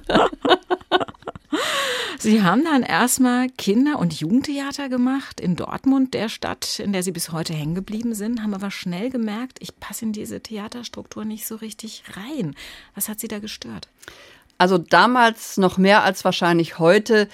Sie 2.19 2.43
haben 2.43 2.65
dann 2.65 2.83
erstmal 2.83 3.49
Kinder- 3.49 3.99
und 3.99 4.19
Jugendtheater 4.19 4.89
gemacht 4.89 5.41
in 5.41 5.57
Dortmund, 5.57 6.15
der 6.15 6.29
Stadt, 6.29 6.79
in 6.79 6.93
der 6.93 7.03
Sie 7.03 7.13
bis 7.13 7.33
heute 7.33 7.53
hängen 7.53 7.75
geblieben 7.75 8.15
sind, 8.15 8.43
haben 8.43 8.55
aber 8.55 8.71
schnell 8.71 9.11
gemerkt, 9.11 9.59
ich 9.61 9.79
passe 9.79 10.05
in 10.05 10.13
diese 10.13 10.41
Theaterstruktur 10.41 11.25
nicht 11.25 11.47
so 11.47 11.57
richtig 11.57 12.05
rein. 12.15 12.55
Was 12.95 13.09
hat 13.09 13.21
Sie 13.21 13.29
da 13.29 13.39
gestört? 13.39 13.89
Also 14.63 14.79
damals 14.79 15.57
noch 15.57 15.77
mehr 15.77 16.05
als 16.05 16.25
wahrscheinlich 16.25 16.79
heute 16.79 17.27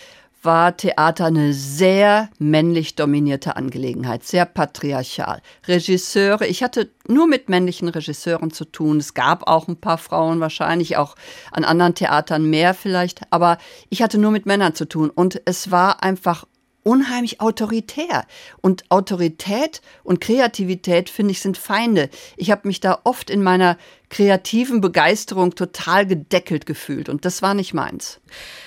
war 0.42 0.74
Theater 0.78 1.26
eine 1.26 1.52
sehr 1.52 2.30
männlich 2.38 2.94
dominierte 2.94 3.54
Angelegenheit, 3.54 4.24
sehr 4.24 4.46
patriarchal. 4.46 5.42
Regisseure, 5.66 6.46
ich 6.46 6.62
hatte 6.62 6.88
nur 7.06 7.26
mit 7.26 7.50
männlichen 7.50 7.88
Regisseuren 7.88 8.50
zu 8.50 8.64
tun. 8.64 8.96
Es 8.96 9.12
gab 9.12 9.46
auch 9.46 9.68
ein 9.68 9.76
paar 9.76 9.98
Frauen 9.98 10.40
wahrscheinlich, 10.40 10.96
auch 10.96 11.16
an 11.52 11.64
anderen 11.64 11.94
Theatern 11.94 12.48
mehr 12.48 12.72
vielleicht, 12.72 13.20
aber 13.28 13.58
ich 13.90 14.00
hatte 14.00 14.16
nur 14.16 14.30
mit 14.30 14.46
Männern 14.46 14.74
zu 14.74 14.86
tun 14.86 15.10
und 15.10 15.42
es 15.44 15.70
war 15.70 16.02
einfach 16.02 16.46
unheimlich 16.82 17.42
autoritär. 17.42 18.24
Und 18.62 18.90
Autorität 18.90 19.82
und 20.02 20.22
Kreativität, 20.22 21.10
finde 21.10 21.32
ich, 21.32 21.42
sind 21.42 21.58
Feinde. 21.58 22.08
Ich 22.38 22.50
habe 22.50 22.66
mich 22.66 22.80
da 22.80 23.00
oft 23.04 23.28
in 23.28 23.42
meiner 23.42 23.76
kreativen 24.10 24.80
Begeisterung 24.80 25.54
total 25.54 26.06
gedeckelt 26.06 26.64
gefühlt. 26.66 27.08
Und 27.08 27.24
das 27.24 27.42
war 27.42 27.54
nicht 27.54 27.74
meins. 27.74 28.20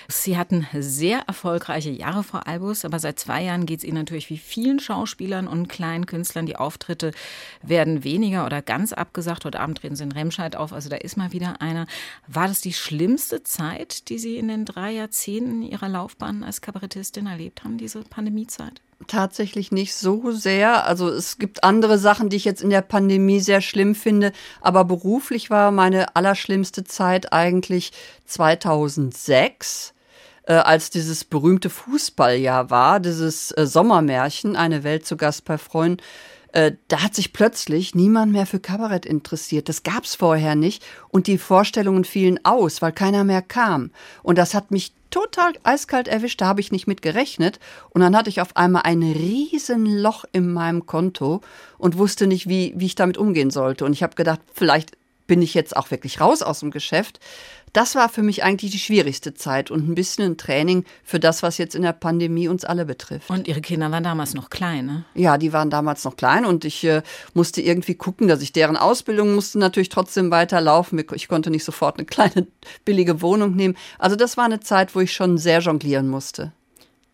Sie 0.07 0.37
hatten 0.37 0.67
sehr 0.73 1.19
erfolgreiche 1.27 1.89
Jahre, 1.89 2.23
Frau 2.23 2.39
Albus, 2.39 2.85
aber 2.85 2.99
seit 2.99 3.19
zwei 3.19 3.43
Jahren 3.43 3.65
geht 3.65 3.79
es 3.79 3.83
Ihnen 3.83 3.97
natürlich 3.97 4.29
wie 4.29 4.37
vielen 4.37 4.79
Schauspielern 4.79 5.47
und 5.47 5.67
kleinen 5.67 6.05
Künstlern. 6.05 6.45
Die 6.45 6.57
Auftritte 6.57 7.11
werden 7.63 8.03
weniger 8.03 8.45
oder 8.45 8.61
ganz 8.61 8.93
abgesagt. 8.93 9.45
Heute 9.45 9.59
Abend 9.59 9.79
treten 9.79 9.95
Sie 9.95 10.03
in 10.03 10.11
Remscheid 10.11 10.55
auf, 10.55 10.73
also 10.73 10.89
da 10.89 10.97
ist 10.97 11.17
mal 11.17 11.31
wieder 11.31 11.61
einer. 11.61 11.87
War 12.27 12.47
das 12.47 12.61
die 12.61 12.73
schlimmste 12.73 13.43
Zeit, 13.43 14.09
die 14.09 14.19
Sie 14.19 14.37
in 14.37 14.47
den 14.47 14.65
drei 14.65 14.91
Jahrzehnten 14.91 15.63
Ihrer 15.63 15.89
Laufbahn 15.89 16.43
als 16.43 16.61
Kabarettistin 16.61 17.25
erlebt 17.25 17.63
haben, 17.63 17.77
diese 17.77 18.01
Pandemiezeit? 18.01 18.81
Tatsächlich 19.07 19.71
nicht 19.71 19.95
so 19.95 20.31
sehr. 20.31 20.85
Also 20.85 21.09
es 21.09 21.37
gibt 21.37 21.63
andere 21.63 21.97
Sachen, 21.97 22.29
die 22.29 22.37
ich 22.37 22.45
jetzt 22.45 22.61
in 22.61 22.69
der 22.69 22.81
Pandemie 22.81 23.39
sehr 23.39 23.61
schlimm 23.61 23.95
finde, 23.95 24.31
aber 24.61 24.85
beruflich 24.85 25.49
war 25.49 25.71
meine 25.71 26.15
allerschlimmste 26.15 26.83
Zeit 26.83 27.33
eigentlich 27.33 27.91
2006 28.25 29.93
äh, 30.43 30.53
als 30.53 30.89
dieses 30.89 31.23
berühmte 31.23 31.69
Fußballjahr 31.69 32.69
war, 32.69 32.99
dieses 32.99 33.51
äh, 33.51 33.65
Sommermärchen, 33.65 34.55
eine 34.55 34.83
Welt 34.83 35.05
zu 35.05 35.17
Gast 35.17 35.45
bei 35.45 35.57
Freunden. 35.57 36.01
Äh, 36.53 36.73
da 36.87 37.03
hat 37.03 37.15
sich 37.15 37.33
plötzlich 37.33 37.95
niemand 37.95 38.31
mehr 38.31 38.45
für 38.45 38.59
Kabarett 38.59 39.05
interessiert. 39.05 39.69
Das 39.69 39.83
gab's 39.83 40.15
vorher 40.15 40.55
nicht. 40.55 40.83
Und 41.09 41.27
die 41.27 41.37
Vorstellungen 41.37 42.03
fielen 42.03 42.43
aus, 42.43 42.81
weil 42.81 42.91
keiner 42.91 43.23
mehr 43.23 43.41
kam. 43.41 43.91
Und 44.23 44.37
das 44.37 44.53
hat 44.53 44.71
mich 44.71 44.93
total 45.09 45.53
eiskalt 45.63 46.07
erwischt, 46.07 46.41
da 46.41 46.47
habe 46.47 46.61
ich 46.61 46.71
nicht 46.71 46.87
mit 46.87 47.01
gerechnet. 47.01 47.59
Und 47.89 48.01
dann 48.01 48.15
hatte 48.15 48.29
ich 48.29 48.41
auf 48.41 48.55
einmal 48.55 48.83
ein 48.83 49.03
riesen 49.03 49.85
Loch 49.85 50.25
in 50.31 50.51
meinem 50.51 50.85
Konto 50.85 51.41
und 51.77 51.97
wusste 51.97 52.27
nicht, 52.27 52.47
wie, 52.47 52.73
wie 52.75 52.85
ich 52.87 52.95
damit 52.95 53.17
umgehen 53.17 53.51
sollte. 53.51 53.85
Und 53.85 53.93
ich 53.93 54.03
habe 54.03 54.15
gedacht, 54.15 54.39
vielleicht 54.53 54.97
bin 55.27 55.41
ich 55.41 55.53
jetzt 55.53 55.77
auch 55.77 55.91
wirklich 55.91 56.19
raus 56.19 56.41
aus 56.41 56.59
dem 56.59 56.71
Geschäft. 56.71 57.19
Das 57.73 57.95
war 57.95 58.09
für 58.09 58.21
mich 58.21 58.43
eigentlich 58.43 58.71
die 58.71 58.79
schwierigste 58.79 59.33
Zeit 59.33 59.71
und 59.71 59.87
ein 59.87 59.95
bisschen 59.95 60.25
ein 60.25 60.37
Training 60.37 60.83
für 61.03 61.19
das, 61.19 61.41
was 61.41 61.57
jetzt 61.57 61.73
in 61.73 61.83
der 61.83 61.93
Pandemie 61.93 62.49
uns 62.49 62.65
alle 62.65 62.85
betrifft. 62.85 63.29
Und 63.29 63.47
Ihre 63.47 63.61
Kinder 63.61 63.89
waren 63.91 64.03
damals 64.03 64.33
noch 64.33 64.49
klein, 64.49 64.85
ne? 64.85 65.05
Ja, 65.15 65.37
die 65.37 65.53
waren 65.53 65.69
damals 65.69 66.03
noch 66.03 66.17
klein 66.17 66.45
und 66.45 66.65
ich 66.65 66.83
äh, 66.83 67.01
musste 67.33 67.61
irgendwie 67.61 67.95
gucken, 67.95 68.27
dass 68.27 68.41
ich 68.41 68.51
deren 68.51 68.75
Ausbildung 68.75 69.35
musste 69.35 69.57
natürlich 69.57 69.89
trotzdem 69.89 70.31
weiterlaufen. 70.31 71.01
Ich 71.15 71.29
konnte 71.29 71.49
nicht 71.49 71.63
sofort 71.63 71.97
eine 71.97 72.05
kleine 72.07 72.47
billige 72.83 73.21
Wohnung 73.21 73.55
nehmen. 73.55 73.77
Also 73.99 74.15
das 74.17 74.35
war 74.35 74.45
eine 74.45 74.59
Zeit, 74.59 74.93
wo 74.93 74.99
ich 74.99 75.13
schon 75.13 75.37
sehr 75.37 75.59
jonglieren 75.59 76.09
musste. 76.09 76.51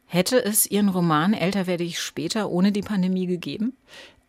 Hätte 0.09 0.43
es 0.43 0.65
Ihren 0.65 0.87
Roman 0.87 1.33
Älter 1.33 1.67
werde 1.67 1.83
ich 1.83 1.99
später 1.99 2.49
ohne 2.49 2.71
die 2.71 2.81
Pandemie 2.81 3.27
gegeben? 3.27 3.73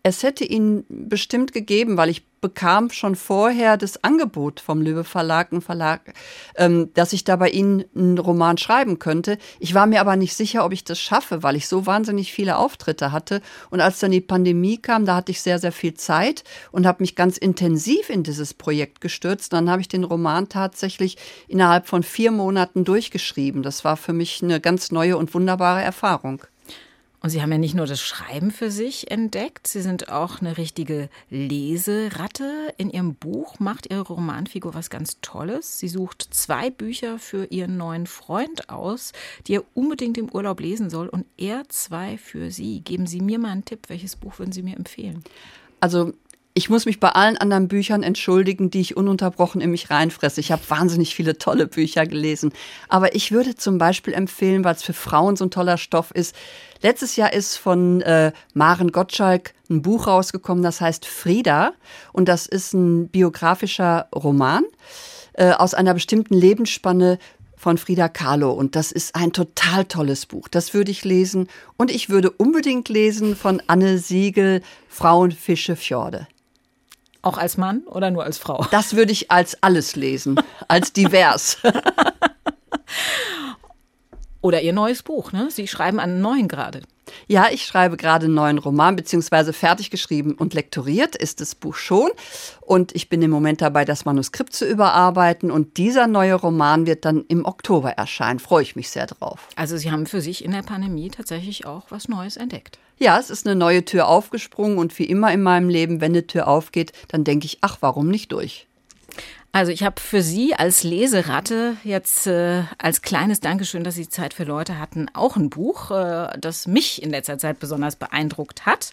Es 0.08 0.22
hätte 0.22 0.42
ihn 0.42 0.86
bestimmt 0.88 1.52
gegeben, 1.52 1.98
weil 1.98 2.08
ich 2.08 2.24
bekam 2.40 2.88
schon 2.88 3.14
vorher 3.14 3.76
das 3.76 4.02
Angebot 4.04 4.58
vom 4.58 4.80
Löwe 4.80 5.04
Verlag, 5.04 5.52
ein 5.52 5.60
Verlag, 5.60 6.14
ähm, 6.56 6.88
dass 6.94 7.12
ich 7.12 7.24
da 7.24 7.36
bei 7.36 7.50
Ihnen 7.50 7.84
einen 7.94 8.16
Roman 8.16 8.56
schreiben 8.56 8.98
könnte. 8.98 9.36
Ich 9.60 9.74
war 9.74 9.86
mir 9.86 10.00
aber 10.00 10.16
nicht 10.16 10.32
sicher, 10.32 10.64
ob 10.64 10.72
ich 10.72 10.82
das 10.82 10.98
schaffe, 10.98 11.42
weil 11.42 11.56
ich 11.56 11.68
so 11.68 11.84
wahnsinnig 11.84 12.32
viele 12.32 12.56
Auftritte 12.56 13.12
hatte. 13.12 13.42
Und 13.68 13.82
als 13.82 13.98
dann 13.98 14.10
die 14.10 14.22
Pandemie 14.22 14.78
kam, 14.78 15.04
da 15.04 15.16
hatte 15.16 15.30
ich 15.30 15.42
sehr, 15.42 15.58
sehr 15.58 15.72
viel 15.72 15.92
Zeit 15.92 16.42
und 16.72 16.86
habe 16.86 17.02
mich 17.02 17.14
ganz 17.14 17.36
intensiv 17.36 18.08
in 18.08 18.22
dieses 18.22 18.54
Projekt 18.54 19.02
gestürzt. 19.02 19.52
Dann 19.52 19.68
habe 19.68 19.82
ich 19.82 19.88
den 19.88 20.04
Roman 20.04 20.48
tatsächlich 20.48 21.18
innerhalb 21.48 21.86
von 21.86 22.02
vier 22.02 22.30
Monaten 22.30 22.84
durchgeschrieben. 22.84 23.62
Das 23.62 23.84
war 23.84 23.98
für 23.98 24.14
mich 24.14 24.42
eine 24.42 24.58
ganz 24.58 24.90
neue 24.90 25.18
und 25.18 25.34
wunderbare 25.34 25.82
Erfahrung. 25.82 26.44
Und 27.20 27.30
Sie 27.30 27.42
haben 27.42 27.50
ja 27.50 27.58
nicht 27.58 27.74
nur 27.74 27.86
das 27.86 28.00
Schreiben 28.00 28.52
für 28.52 28.70
sich 28.70 29.10
entdeckt, 29.10 29.66
Sie 29.66 29.80
sind 29.80 30.08
auch 30.08 30.40
eine 30.40 30.56
richtige 30.56 31.08
Leseratte. 31.30 32.72
In 32.76 32.90
Ihrem 32.90 33.16
Buch 33.16 33.58
macht 33.58 33.90
Ihre 33.90 34.02
Romanfigur 34.02 34.74
was 34.74 34.88
ganz 34.88 35.20
Tolles. 35.20 35.80
Sie 35.80 35.88
sucht 35.88 36.28
zwei 36.30 36.70
Bücher 36.70 37.18
für 37.18 37.46
ihren 37.46 37.76
neuen 37.76 38.06
Freund 38.06 38.70
aus, 38.70 39.12
die 39.46 39.56
er 39.56 39.64
unbedingt 39.74 40.16
im 40.16 40.30
Urlaub 40.32 40.60
lesen 40.60 40.90
soll, 40.90 41.08
und 41.08 41.26
er 41.36 41.68
zwei 41.68 42.18
für 42.18 42.50
Sie. 42.50 42.80
Geben 42.80 43.06
Sie 43.06 43.20
mir 43.20 43.38
mal 43.38 43.50
einen 43.50 43.64
Tipp. 43.64 43.88
Welches 43.88 44.14
Buch 44.14 44.38
würden 44.38 44.52
Sie 44.52 44.62
mir 44.62 44.76
empfehlen? 44.76 45.24
Also 45.80 46.12
ich 46.58 46.68
muss 46.68 46.86
mich 46.86 46.98
bei 46.98 47.10
allen 47.10 47.36
anderen 47.36 47.68
Büchern 47.68 48.02
entschuldigen, 48.02 48.68
die 48.68 48.80
ich 48.80 48.96
ununterbrochen 48.96 49.60
in 49.60 49.70
mich 49.70 49.90
reinfresse. 49.90 50.40
Ich 50.40 50.50
habe 50.50 50.60
wahnsinnig 50.66 51.14
viele 51.14 51.38
tolle 51.38 51.68
Bücher 51.68 52.04
gelesen. 52.04 52.52
Aber 52.88 53.14
ich 53.14 53.30
würde 53.30 53.54
zum 53.54 53.78
Beispiel 53.78 54.12
empfehlen, 54.12 54.64
weil 54.64 54.74
es 54.74 54.82
für 54.82 54.92
Frauen 54.92 55.36
so 55.36 55.44
ein 55.44 55.52
toller 55.52 55.78
Stoff 55.78 56.10
ist. 56.10 56.34
Letztes 56.82 57.14
Jahr 57.14 57.32
ist 57.32 57.56
von 57.56 58.00
äh, 58.00 58.32
Maren 58.54 58.90
Gottschalk 58.90 59.54
ein 59.70 59.82
Buch 59.82 60.08
rausgekommen, 60.08 60.64
das 60.64 60.80
heißt 60.80 61.06
Frieda. 61.06 61.74
Und 62.12 62.28
das 62.28 62.46
ist 62.48 62.72
ein 62.74 63.06
biografischer 63.06 64.08
Roman 64.12 64.64
äh, 65.34 65.52
aus 65.52 65.74
einer 65.74 65.94
bestimmten 65.94 66.34
Lebensspanne 66.34 67.20
von 67.56 67.78
Frida 67.78 68.08
Kahlo 68.08 68.52
und 68.52 68.76
das 68.76 68.92
ist 68.92 69.16
ein 69.16 69.32
total 69.32 69.84
tolles 69.84 70.26
Buch. 70.26 70.46
Das 70.48 70.74
würde 70.74 70.92
ich 70.92 71.04
lesen 71.04 71.48
und 71.76 71.90
ich 71.90 72.08
würde 72.08 72.30
unbedingt 72.30 72.88
lesen 72.88 73.34
von 73.34 73.60
Anne 73.66 73.98
Siegel 73.98 74.62
Frauen, 74.88 75.32
Fische, 75.32 75.74
Fjorde. 75.74 76.28
Auch 77.22 77.38
als 77.38 77.56
Mann 77.56 77.82
oder 77.86 78.10
nur 78.10 78.24
als 78.24 78.38
Frau? 78.38 78.66
Das 78.70 78.94
würde 78.94 79.12
ich 79.12 79.30
als 79.30 79.60
alles 79.62 79.96
lesen, 79.96 80.40
als 80.68 80.92
divers. 80.92 81.58
oder 84.40 84.62
Ihr 84.62 84.72
neues 84.72 85.02
Buch, 85.02 85.32
ne? 85.32 85.50
Sie 85.50 85.66
schreiben 85.66 85.98
einen 85.98 86.20
neuen 86.20 86.48
gerade. 86.48 86.82
Ja, 87.26 87.46
ich 87.50 87.64
schreibe 87.64 87.96
gerade 87.96 88.26
einen 88.26 88.34
neuen 88.34 88.58
Roman, 88.58 88.96
beziehungsweise 88.96 89.52
fertig 89.52 89.90
geschrieben 89.90 90.32
und 90.32 90.54
lektoriert 90.54 91.16
ist 91.16 91.40
das 91.40 91.54
Buch 91.54 91.74
schon. 91.74 92.10
Und 92.60 92.94
ich 92.94 93.08
bin 93.08 93.22
im 93.22 93.30
Moment 93.30 93.60
dabei, 93.60 93.84
das 93.84 94.04
Manuskript 94.04 94.54
zu 94.54 94.66
überarbeiten. 94.66 95.50
Und 95.50 95.76
dieser 95.76 96.06
neue 96.06 96.34
Roman 96.34 96.86
wird 96.86 97.04
dann 97.04 97.24
im 97.28 97.44
Oktober 97.44 97.92
erscheinen. 97.92 98.38
Freue 98.38 98.62
ich 98.62 98.76
mich 98.76 98.90
sehr 98.90 99.06
drauf. 99.06 99.48
Also 99.56 99.76
Sie 99.76 99.90
haben 99.90 100.06
für 100.06 100.20
sich 100.20 100.44
in 100.44 100.52
der 100.52 100.62
Pandemie 100.62 101.10
tatsächlich 101.10 101.66
auch 101.66 101.86
was 101.90 102.08
Neues 102.08 102.36
entdeckt. 102.36 102.78
Ja, 102.98 103.18
es 103.18 103.30
ist 103.30 103.46
eine 103.46 103.54
neue 103.54 103.84
Tür 103.84 104.08
aufgesprungen 104.08 104.78
und 104.78 104.98
wie 104.98 105.04
immer 105.04 105.32
in 105.32 105.42
meinem 105.42 105.68
Leben, 105.68 106.00
wenn 106.00 106.12
eine 106.12 106.26
Tür 106.26 106.48
aufgeht, 106.48 106.92
dann 107.08 107.22
denke 107.22 107.46
ich, 107.46 107.58
ach, 107.60 107.78
warum 107.80 108.08
nicht 108.08 108.32
durch? 108.32 108.66
Also 109.50 109.72
ich 109.72 109.82
habe 109.82 110.00
für 110.00 110.22
Sie 110.22 110.54
als 110.54 110.84
Leseratte 110.84 111.76
jetzt 111.82 112.26
äh, 112.26 112.64
als 112.76 113.02
kleines 113.02 113.40
Dankeschön, 113.40 113.82
dass 113.82 113.94
Sie 113.94 114.08
Zeit 114.08 114.34
für 114.34 114.44
Leute 114.44 114.78
hatten, 114.78 115.06
auch 115.14 115.36
ein 115.36 115.48
Buch, 115.48 115.90
äh, 115.90 116.28
das 116.38 116.66
mich 116.66 117.02
in 117.02 117.10
letzter 117.10 117.38
Zeit 117.38 117.58
besonders 117.58 117.96
beeindruckt 117.96 118.66
hat. 118.66 118.92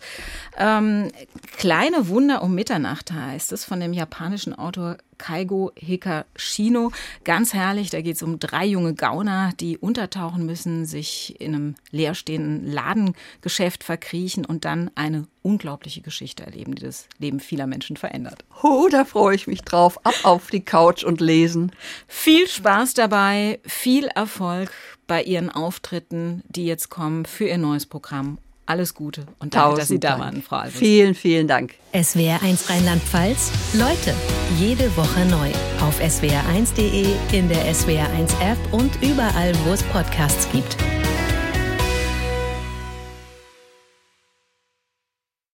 Ähm, 0.58 1.12
Kleine 1.58 2.10
Wunder 2.10 2.44
um 2.44 2.54
Mitternacht 2.54 3.12
heißt 3.12 3.52
es 3.52 3.64
von 3.66 3.80
dem 3.80 3.94
japanischen 3.94 4.54
Autor 4.54 4.98
Kaigo 5.18 5.72
Hikashino. 5.78 6.92
Ganz 7.24 7.54
herrlich, 7.54 7.90
da 7.90 8.02
geht 8.02 8.18
es 8.18 8.24
um 8.24 8.40
drei 8.40 8.66
junge 8.66 8.94
Gauner, 8.94 9.52
die 9.60 9.78
untertauchen 9.78 10.46
müssen, 10.46 10.86
sich 10.86 11.40
in 11.40 11.56
einem 11.56 11.76
leerstehenden 11.92 12.72
Ladengeschäft 12.72 13.84
verkriechen 13.84 14.46
und 14.46 14.66
dann 14.66 14.92
eine 14.96 15.28
unglaubliche 15.42 16.02
Geschichte 16.02 16.44
erleben, 16.44 16.76
die 16.76 16.84
das 16.84 17.08
Leben 17.20 17.40
vieler 17.40 17.68
Menschen 17.68 17.96
verändert. 17.98 18.44
Oh, 18.62 18.88
da 18.92 19.06
freue 19.06 19.36
ich 19.36 19.48
mich 19.48 19.62
drauf. 19.62 20.06
Ab 20.06 20.16
auf 20.24 20.45
die 20.50 20.64
Couch 20.64 21.04
und 21.04 21.22
lesen. 21.22 21.72
Viel 22.08 22.48
Spaß 22.48 22.94
dabei, 22.94 23.60
viel 23.66 24.08
Erfolg 24.08 24.72
bei 25.08 25.24
Ihren 25.24 25.50
Auftritten, 25.50 26.44
die 26.48 26.66
jetzt 26.66 26.90
kommen 26.90 27.26
für 27.26 27.46
Ihr 27.46 27.58
neues 27.58 27.86
Programm 27.86 28.38
alles 28.66 28.94
Gute 28.94 29.26
und 29.40 29.54
danke, 29.56 29.78
dass 29.78 29.88
Sie 29.88 30.00
da 30.00 30.12
Dank. 30.12 30.22
waren, 30.22 30.42
Frau 30.42 30.58
Albers. 30.58 30.76
Vielen, 30.80 31.14
vielen 31.14 31.48
Dank. 31.48 31.76
SWR1 31.94 32.70
Rheinland-Pfalz. 32.70 33.52
Leute, 33.74 34.14
jede 34.60 34.96
Woche 34.98 35.26
neu. 35.26 35.50
Auf 35.86 36.00
swr1.de, 36.02 37.14
in 37.32 37.50
der 37.50 37.74
SWR1 37.74 38.42
App 38.42 38.58
und 38.72 38.92
überall, 39.02 39.54
wo 39.66 39.74
es 39.74 39.84
Podcasts 39.84 40.50
gibt. 40.52 40.78